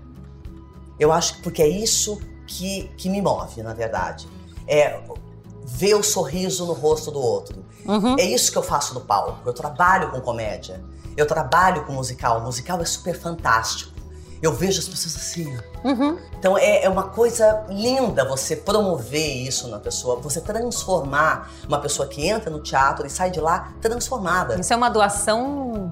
Eu 1.00 1.12
acho 1.12 1.36
que 1.36 1.42
porque 1.42 1.62
é 1.62 1.68
isso 1.68 2.20
que, 2.46 2.92
que 2.98 3.10
me 3.10 3.22
move, 3.22 3.64
na 3.64 3.74
verdade. 3.74 4.28
É 4.68 5.00
ver 5.66 5.96
o 5.96 6.04
sorriso 6.04 6.66
no 6.66 6.74
rosto 6.74 7.10
do 7.10 7.20
outro. 7.20 7.64
Uhum. 7.86 8.18
É 8.20 8.24
isso 8.24 8.52
que 8.52 8.58
eu 8.58 8.64
faço 8.64 8.94
no 8.94 9.02
palco. 9.02 9.40
Eu 9.48 9.54
trabalho 9.54 10.12
com 10.12 10.20
comédia. 10.20 10.84
Eu 11.16 11.26
trabalho 11.26 11.86
com 11.86 11.94
musical. 11.94 12.40
O 12.40 12.44
musical 12.44 12.82
é 12.82 12.86
super 12.86 13.18
fantástico. 13.18 13.94
Eu 14.42 14.54
vejo 14.54 14.80
as 14.80 14.88
pessoas 14.88 15.16
assim. 15.16 15.58
Uhum. 15.84 16.18
Então 16.38 16.58
é, 16.58 16.84
é 16.84 16.90
uma 16.90 17.04
coisa 17.04 17.66
linda 17.70 18.26
você 18.26 18.56
promover 18.56 19.48
isso 19.48 19.68
na 19.68 19.80
pessoa, 19.80 20.16
você 20.18 20.40
transformar 20.42 21.52
uma 21.68 21.80
pessoa 21.80 22.08
que 22.08 22.28
entra 22.28 22.50
no 22.50 22.60
teatro 22.60 23.06
e 23.06 23.10
sai 23.10 23.32
de 23.32 23.40
lá 23.40 23.74
transformada. 23.82 24.60
Isso 24.60 24.74
é 24.74 24.76
uma 24.76 24.90
doação 24.90 25.92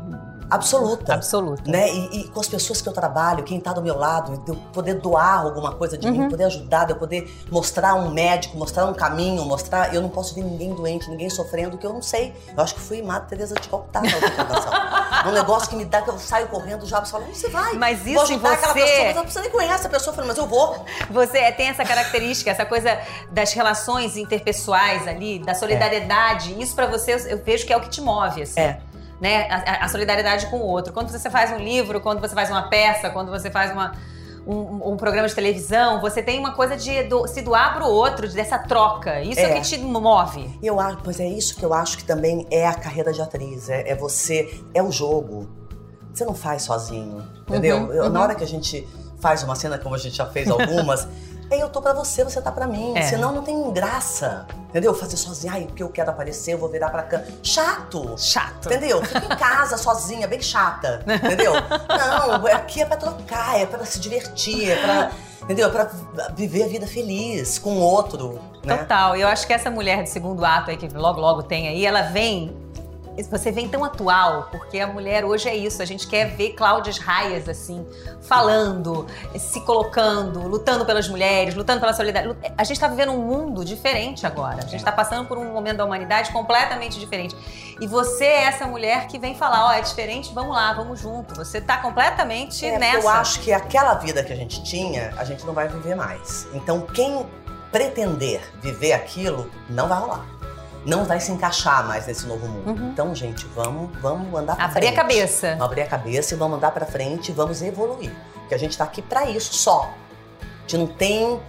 Absoluta. 0.50 1.13
absoluta. 1.13 1.70
Né? 1.70 1.89
E, 1.94 2.22
e 2.22 2.27
com 2.30 2.39
as 2.39 2.48
pessoas 2.48 2.82
que 2.82 2.88
eu 2.89 2.94
trabalho, 2.94 3.44
quem 3.44 3.60
tá 3.60 3.74
do 3.74 3.82
meu 3.82 3.98
lado, 3.98 4.38
de 4.44 4.51
eu 4.51 4.56
poder 4.74 4.96
doar 4.96 5.42
alguma 5.42 5.74
coisa 5.74 5.98
de 5.98 6.08
Uhum. 6.08 6.13
mim, 6.24 6.30
poder 6.30 6.46
ajudar, 6.46 6.86
de 6.86 6.94
eu 6.94 6.98
poder 6.98 7.30
mostrar 7.51 7.96
um 7.96 8.10
médico, 8.12 8.58
mostrar 8.58 8.86
um 8.86 8.94
caminho, 8.94 9.44
mostrar. 9.46 9.94
Eu 9.94 10.01
não 10.01 10.10
posso 10.10 10.34
ver 10.36 10.44
ninguém 10.44 10.74
doente, 10.74 11.10
ninguém 11.10 11.30
sofrendo, 11.30 11.77
que 11.77 11.86
eu 11.86 11.94
não 11.94 12.01
sei. 12.01 12.34
Eu 12.56 12.63
acho 12.63 12.75
que 12.75 12.82
fui 12.82 13.01
Madre 13.01 13.27
Teresa 13.30 13.56
de 13.56 13.68
Calcutá 13.68 14.01
na. 14.01 14.08
É 15.25 15.30
um 15.30 15.34
negócio 15.34 15.68
que 15.70 15.75
me 15.75 15.84
dá 15.84 16.01
que 16.01 16.10
eu 16.10 16.18
saio 16.20 16.48
correndo, 16.48 16.86
já 16.86 17.04
fala, 17.04 17.25
onde 17.25 17.38
você 17.38 17.50
vai? 17.50 17.74
Mas 17.74 18.00
Vou 18.00 18.08
isso 18.24 18.32
em 18.32 18.36
ajudar 18.36 18.54
aquela 18.54 18.74
você- 18.74 18.80
pessoa, 18.82 19.24
mas 19.25 19.36
não 19.36 19.42
nem 19.42 19.51
conhecer 19.51 19.88
a 19.88 19.89
pessoa. 19.89 20.12
Eu 20.12 20.16
falei, 20.16 20.27
mas 20.30 20.38
eu 20.38 20.46
vou. 20.48 20.86
Você 21.10 21.38
é- 21.39 21.51
tem 21.51 21.68
essa 21.68 21.84
característica, 21.84 22.51
essa 22.51 22.66
coisa 22.66 22.98
das 23.32 23.51
relações 23.51 24.16
interpessoais 24.16 25.08
ali, 25.08 25.39
da 25.39 25.54
solidariedade. 25.56 26.62
Isso 26.62 26.75
pra 26.75 26.86
você 26.86 27.16
eu, 27.16 27.18
eu 27.20 27.44
vejo 27.44 27.66
que 27.66 27.74
é 27.74 27.77
o 27.77 27.82
que 27.82 27.89
te 27.89 28.00
move, 28.00 28.44
assim. 28.44 28.60
É. 28.60 28.80
Né? 29.20 29.48
A, 29.50 29.86
a- 29.86 29.88
solidariedade 29.90 30.46
com 30.48 30.58
o 30.58 30.66
outro. 30.66 30.94
Quando 30.94 31.10
você 31.10 31.30
faz 31.30 31.52
um 31.52 31.58
livro, 31.58 32.00
quando 32.02 32.20
você 32.22 32.36
faz 32.36 32.50
uma 32.50 32.70
peça, 32.70 33.10
quando 33.10 33.32
você 33.32 33.50
faz 33.50 33.72
uma, 33.72 33.94
um, 34.46 34.92
um 34.94 34.98
programa 34.98 35.28
de 35.28 35.34
televisão, 35.34 36.00
você 36.00 36.22
tem 36.22 36.38
uma 36.40 36.54
coisa 36.54 36.78
de 36.78 37.04
do- 37.04 37.28
se 37.28 37.42
doar 37.42 37.74
pro 37.76 37.86
outro, 37.88 38.28
dessa 38.32 38.60
troca. 38.60 39.20
Isso 39.22 39.40
é, 39.40 39.44
É. 39.44 39.52
o 39.52 39.54
que 39.56 39.62
te 39.62 39.78
move. 39.80 40.60
Eu 40.62 40.80
acho, 40.80 40.98
pois 41.04 41.20
é 41.20 41.26
isso 41.28 41.56
que 41.56 41.66
eu 41.66 41.74
acho 41.74 41.98
que 41.98 42.04
também 42.04 42.46
é 42.52 42.68
a 42.68 42.76
carreira 42.76 43.12
de 43.12 43.22
atriz. 43.22 43.70
É, 43.70 43.90
é 43.90 43.96
você, 43.96 44.62
é 44.74 44.84
o 44.84 44.92
jogo. 44.92 45.50
Você 46.14 46.24
não 46.24 46.36
faz 46.36 46.62
sozinho, 46.64 47.24
entendeu? 47.48 47.78
Uhum, 47.78 47.94
Eu- 47.94 48.04
uhum. 48.06 48.10
Na 48.10 48.22
hora 48.22 48.36
que 48.36 48.44
a 48.44 48.48
gente 48.48 48.88
faz 49.20 49.42
uma 49.42 49.56
cena, 49.56 49.80
como 49.80 49.96
a 49.96 49.98
gente 49.98 50.16
já 50.16 50.28
fez 50.28 50.48
algumas, 50.52 51.08
é 51.50 51.58
eu 51.62 51.70
tô 51.70 51.82
pra 51.82 51.94
você, 51.94 52.24
você 52.24 52.42
tá 52.42 52.51
pra 52.51 52.68
mim. 52.68 52.98
É. 52.98 53.04
Senão 53.04 53.32
não 53.32 53.44
tem 53.44 53.72
graça, 53.72 54.46
entendeu? 54.70 54.94
Fazer 54.94 55.18
sozinho, 55.18 55.54
ai, 55.54 55.66
porque 55.66 55.82
eu 55.84 55.89
quero 55.89 56.10
aparecer, 56.10 56.54
eu 56.54 56.58
vou 56.58 56.70
virar 56.70 56.89
pra 56.89 57.04
cá. 57.04 57.22
Chato! 57.42 58.16
Chato. 58.18 58.66
Entendeu? 58.68 59.04
Fica 59.04 59.25
em 59.34 59.38
casa 59.38 59.77
sozinha, 59.77 60.27
bem 60.27 60.42
chata. 60.42 61.04
Entendeu? 61.08 61.54
Não, 61.54 62.46
aqui 62.48 62.82
é 62.82 62.86
pra 62.86 62.98
trocar, 62.98 63.60
é 63.60 63.66
pra 63.66 63.86
se 63.86 64.00
divertir, 64.00 64.70
é 64.70 64.75
pra. 64.82 65.12
Entendeu? 65.44 65.68
É 65.68 65.72
pra 65.72 65.89
viver 66.36 66.63
a 66.63 66.68
vida 66.68 66.86
feliz 66.86 67.58
com 67.58 67.77
o 67.77 67.80
outro. 67.80 68.39
Né? 68.66 68.75
Total. 68.75 69.16
E 69.16 69.22
eu 69.22 69.27
acho 69.30 69.48
que 69.48 69.54
essa 69.54 69.72
mulher 69.72 70.04
do 70.04 70.10
segundo 70.10 70.44
ato 70.44 70.72
aí, 70.72 70.77
que 70.77 70.89
logo, 70.89 71.22
logo 71.22 71.44
tem 71.44 71.70
aí, 71.70 71.86
ela 71.86 72.01
vem. 72.01 72.56
Você 73.24 73.52
vem 73.52 73.68
tão 73.68 73.84
atual, 73.84 74.48
porque 74.52 74.80
a 74.80 74.88
mulher 74.88 75.26
hoje 75.26 75.50
é 75.50 75.56
isso. 75.56 75.82
A 75.82 75.86
gente 75.86 76.08
quer 76.08 76.36
ver 76.36 76.54
Cláudias 76.54 76.98
Raias, 76.98 77.50
assim, 77.50 77.86
falando, 78.22 79.06
se 79.38 79.62
colocando, 79.62 80.48
lutando 80.48 80.86
pelas 80.86 81.08
mulheres, 81.10 81.56
lutando 81.56 81.80
pela 81.80 81.94
solidariedade. 81.94 82.54
A 82.58 82.64
gente 82.64 82.80
tá 82.80 82.88
vivendo 82.88 83.12
um 83.12 83.22
mundo 83.22 83.66
diferente 83.66 84.26
agora. 84.26 84.64
A 84.64 84.68
gente 84.68 84.84
tá 84.84 84.92
passando 84.92 85.28
por 85.28 85.38
um 85.38 85.52
momento 85.52 85.78
da 85.78 85.86
humanidade 85.86 86.32
completamente 86.32 87.00
diferente. 87.00 87.36
E 87.80 87.88
você 87.88 88.26
é 88.26 88.44
essa 88.44 88.66
mulher 88.68 89.08
que 89.08 89.18
vem 89.20 89.36
falar: 89.36 89.68
ó, 89.68 89.72
é 89.74 89.82
diferente, 89.82 90.34
vamos 90.34 90.56
lá, 90.56 90.74
vamos 90.74 91.00
junto. 91.00 91.36
Você 91.36 91.60
tá 91.60 91.78
completamente 91.78 92.66
É, 92.66 92.78
nessa. 92.78 92.98
Eu 93.00 93.10
acho 93.10 93.40
que 93.42 93.52
aquela 93.52 93.96
vida 93.96 94.24
que 94.24 94.34
a 94.34 94.36
gente 94.36 94.64
tinha, 94.64 95.14
a 95.18 95.24
gente 95.24 95.46
não 95.46 95.54
vai 95.54 95.68
viver 95.68 95.96
mais. 95.96 96.48
Então, 96.54 96.82
quem 96.82 97.26
pretender 97.72 98.42
viver 98.62 98.94
aquilo, 98.94 99.52
não 99.70 99.88
vai 99.88 100.00
rolar. 100.00 100.37
Não 100.88 101.03
vai 101.06 101.20
se 101.20 101.32
encaixar 101.32 101.86
mais 101.86 102.08
nesse 102.08 102.25
novo 102.25 102.48
mundo. 102.48 102.70
Uhum. 102.70 102.89
Então, 102.91 103.13
gente, 103.13 103.46
vamos, 103.48 103.89
vamos 104.00 104.34
andar 104.39 104.56
pra 104.56 104.65
Abrir 104.65 104.82
frente. 104.88 104.94
a 104.94 104.96
cabeça. 105.01 105.48
Vamos 105.51 105.65
abrir 105.65 105.82
a 105.82 105.88
cabeça 105.88 106.34
e 106.34 106.38
vamos 106.38 106.58
andar 106.58 106.72
pra 106.72 106.86
frente 106.86 107.29
e 107.29 107.34
vamos 107.34 107.62
evoluir. 107.62 108.12
Porque 108.34 108.56
a 108.56 108.58
gente 108.58 108.77
tá 108.77 108.86
aqui 108.86 109.01
pra 109.01 109.29
isso 109.29 109.53
só. 109.53 109.91
A 110.41 110.46
gente 110.62 110.77
não 110.77 110.88
tem. 110.88 111.39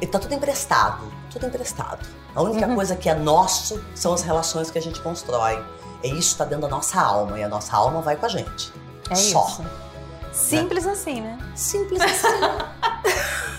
e 0.00 0.06
Tá 0.06 0.18
tudo 0.18 0.34
emprestado. 0.34 1.10
Tudo 1.30 1.46
emprestado. 1.46 2.06
A 2.34 2.42
única 2.42 2.66
Uhum. 2.66 2.74
coisa 2.74 2.94
que 2.94 3.08
é 3.08 3.14
nosso 3.14 3.82
são 3.94 4.12
as 4.12 4.22
relações 4.22 4.70
que 4.70 4.78
a 4.78 4.82
gente 4.82 5.00
constrói. 5.00 5.62
É 6.02 6.08
isso 6.08 6.28
que 6.30 6.34
está 6.34 6.44
dentro 6.44 6.62
da 6.62 6.68
nossa 6.68 7.00
alma 7.00 7.38
e 7.38 7.42
a 7.44 7.48
nossa 7.48 7.74
alma 7.76 8.00
vai 8.02 8.16
com 8.16 8.26
a 8.26 8.28
gente. 8.28 8.72
É 9.08 9.14
Só. 9.14 9.46
isso. 9.46 9.64
Simples 10.32 10.86
assim, 10.86 11.20
né? 11.20 11.38
Simples 11.54 12.00
assim. 12.00 12.28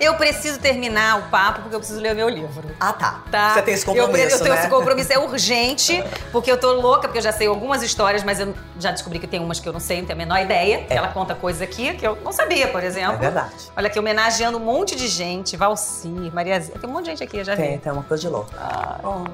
Eu 0.00 0.14
preciso 0.14 0.58
terminar 0.58 1.18
o 1.18 1.22
papo 1.30 1.60
porque 1.60 1.74
eu 1.76 1.78
preciso 1.78 2.00
ler 2.00 2.12
o 2.14 2.16
meu 2.16 2.28
livro. 2.28 2.74
ah, 2.80 2.92
tá. 2.92 3.20
Tá? 3.30 3.54
Você 3.54 3.62
tem 3.62 3.74
esse 3.74 3.86
Eu, 3.86 3.94
compromisso, 4.06 4.36
eu 4.36 4.40
tenho 4.42 4.54
né? 4.54 4.60
esse 4.60 4.70
compromisso, 4.70 5.12
é 5.12 5.18
urgente, 5.18 6.02
porque 6.32 6.50
eu 6.50 6.58
tô 6.58 6.72
louca, 6.72 7.02
porque 7.02 7.18
eu 7.18 7.22
já 7.22 7.32
sei 7.32 7.46
algumas 7.46 7.82
histórias, 7.82 8.22
mas 8.24 8.40
eu 8.40 8.54
já 8.78 8.90
descobri 8.92 9.18
que 9.18 9.26
tem 9.26 9.38
umas 9.40 9.60
que 9.60 9.68
eu 9.68 9.72
não 9.72 9.80
sei, 9.80 9.98
não 9.98 10.06
tenho 10.06 10.16
a 10.18 10.22
menor 10.24 10.40
ideia. 10.40 10.84
que 10.84 10.92
Ela 10.92 11.08
conta 11.08 11.34
coisas 11.34 11.60
aqui 11.60 11.92
que 11.94 12.06
eu 12.06 12.16
não 12.24 12.32
sabia, 12.32 12.68
por 12.68 12.82
exemplo. 12.82 13.16
É 13.16 13.18
verdade. 13.18 13.54
Olha 13.76 13.88
aqui, 13.88 13.98
homenageando 13.98 14.56
um 14.56 14.60
monte 14.64 14.96
de 14.96 15.06
gente, 15.06 15.56
Valcir, 15.56 16.32
Maria 16.32 16.58
Zé. 16.60 16.72
Tem 16.72 16.88
um 16.88 16.92
monte 16.94 17.04
de 17.04 17.10
gente 17.10 17.22
aqui, 17.24 17.36
eu 17.36 17.44
já 17.44 17.54
Tem, 17.54 17.72
vi. 17.72 17.78
tem 17.78 17.92
uma 17.92 18.02
coisa 18.02 18.22
de 18.22 18.28
louco. 18.28 18.50
Ah, 18.58 18.98
Oh. 19.04 19.24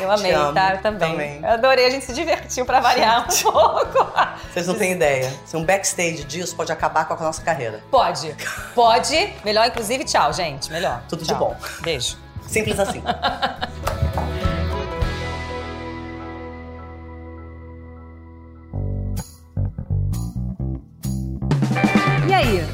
Eu 0.00 0.10
amei, 0.10 0.32
amo, 0.32 0.52
tá? 0.52 0.74
Eu 0.74 0.82
também. 0.82 1.10
também. 1.10 1.40
Eu 1.42 1.50
adorei, 1.50 1.86
a 1.86 1.90
gente 1.90 2.04
se 2.04 2.12
divertiu 2.12 2.64
pra 2.66 2.80
variar 2.80 3.26
um 3.28 3.42
pouco. 3.42 4.12
Vocês 4.52 4.66
não 4.66 4.74
têm 4.74 4.92
ideia. 4.92 5.32
Se 5.44 5.56
um 5.56 5.64
backstage 5.64 6.24
disso 6.24 6.54
pode 6.56 6.70
acabar 6.72 7.06
com 7.06 7.14
a 7.14 7.16
nossa 7.16 7.42
carreira. 7.42 7.82
Pode, 7.90 8.34
pode. 8.74 9.32
Melhor, 9.44 9.66
inclusive, 9.66 10.04
tchau, 10.04 10.32
gente. 10.32 10.70
Melhor. 10.70 11.02
Tudo 11.08 11.22
de 11.22 11.28
Tchau. 11.28 11.38
bom. 11.38 11.56
Beijo. 11.80 12.16
Simples 12.46 12.78
assim. 12.78 13.02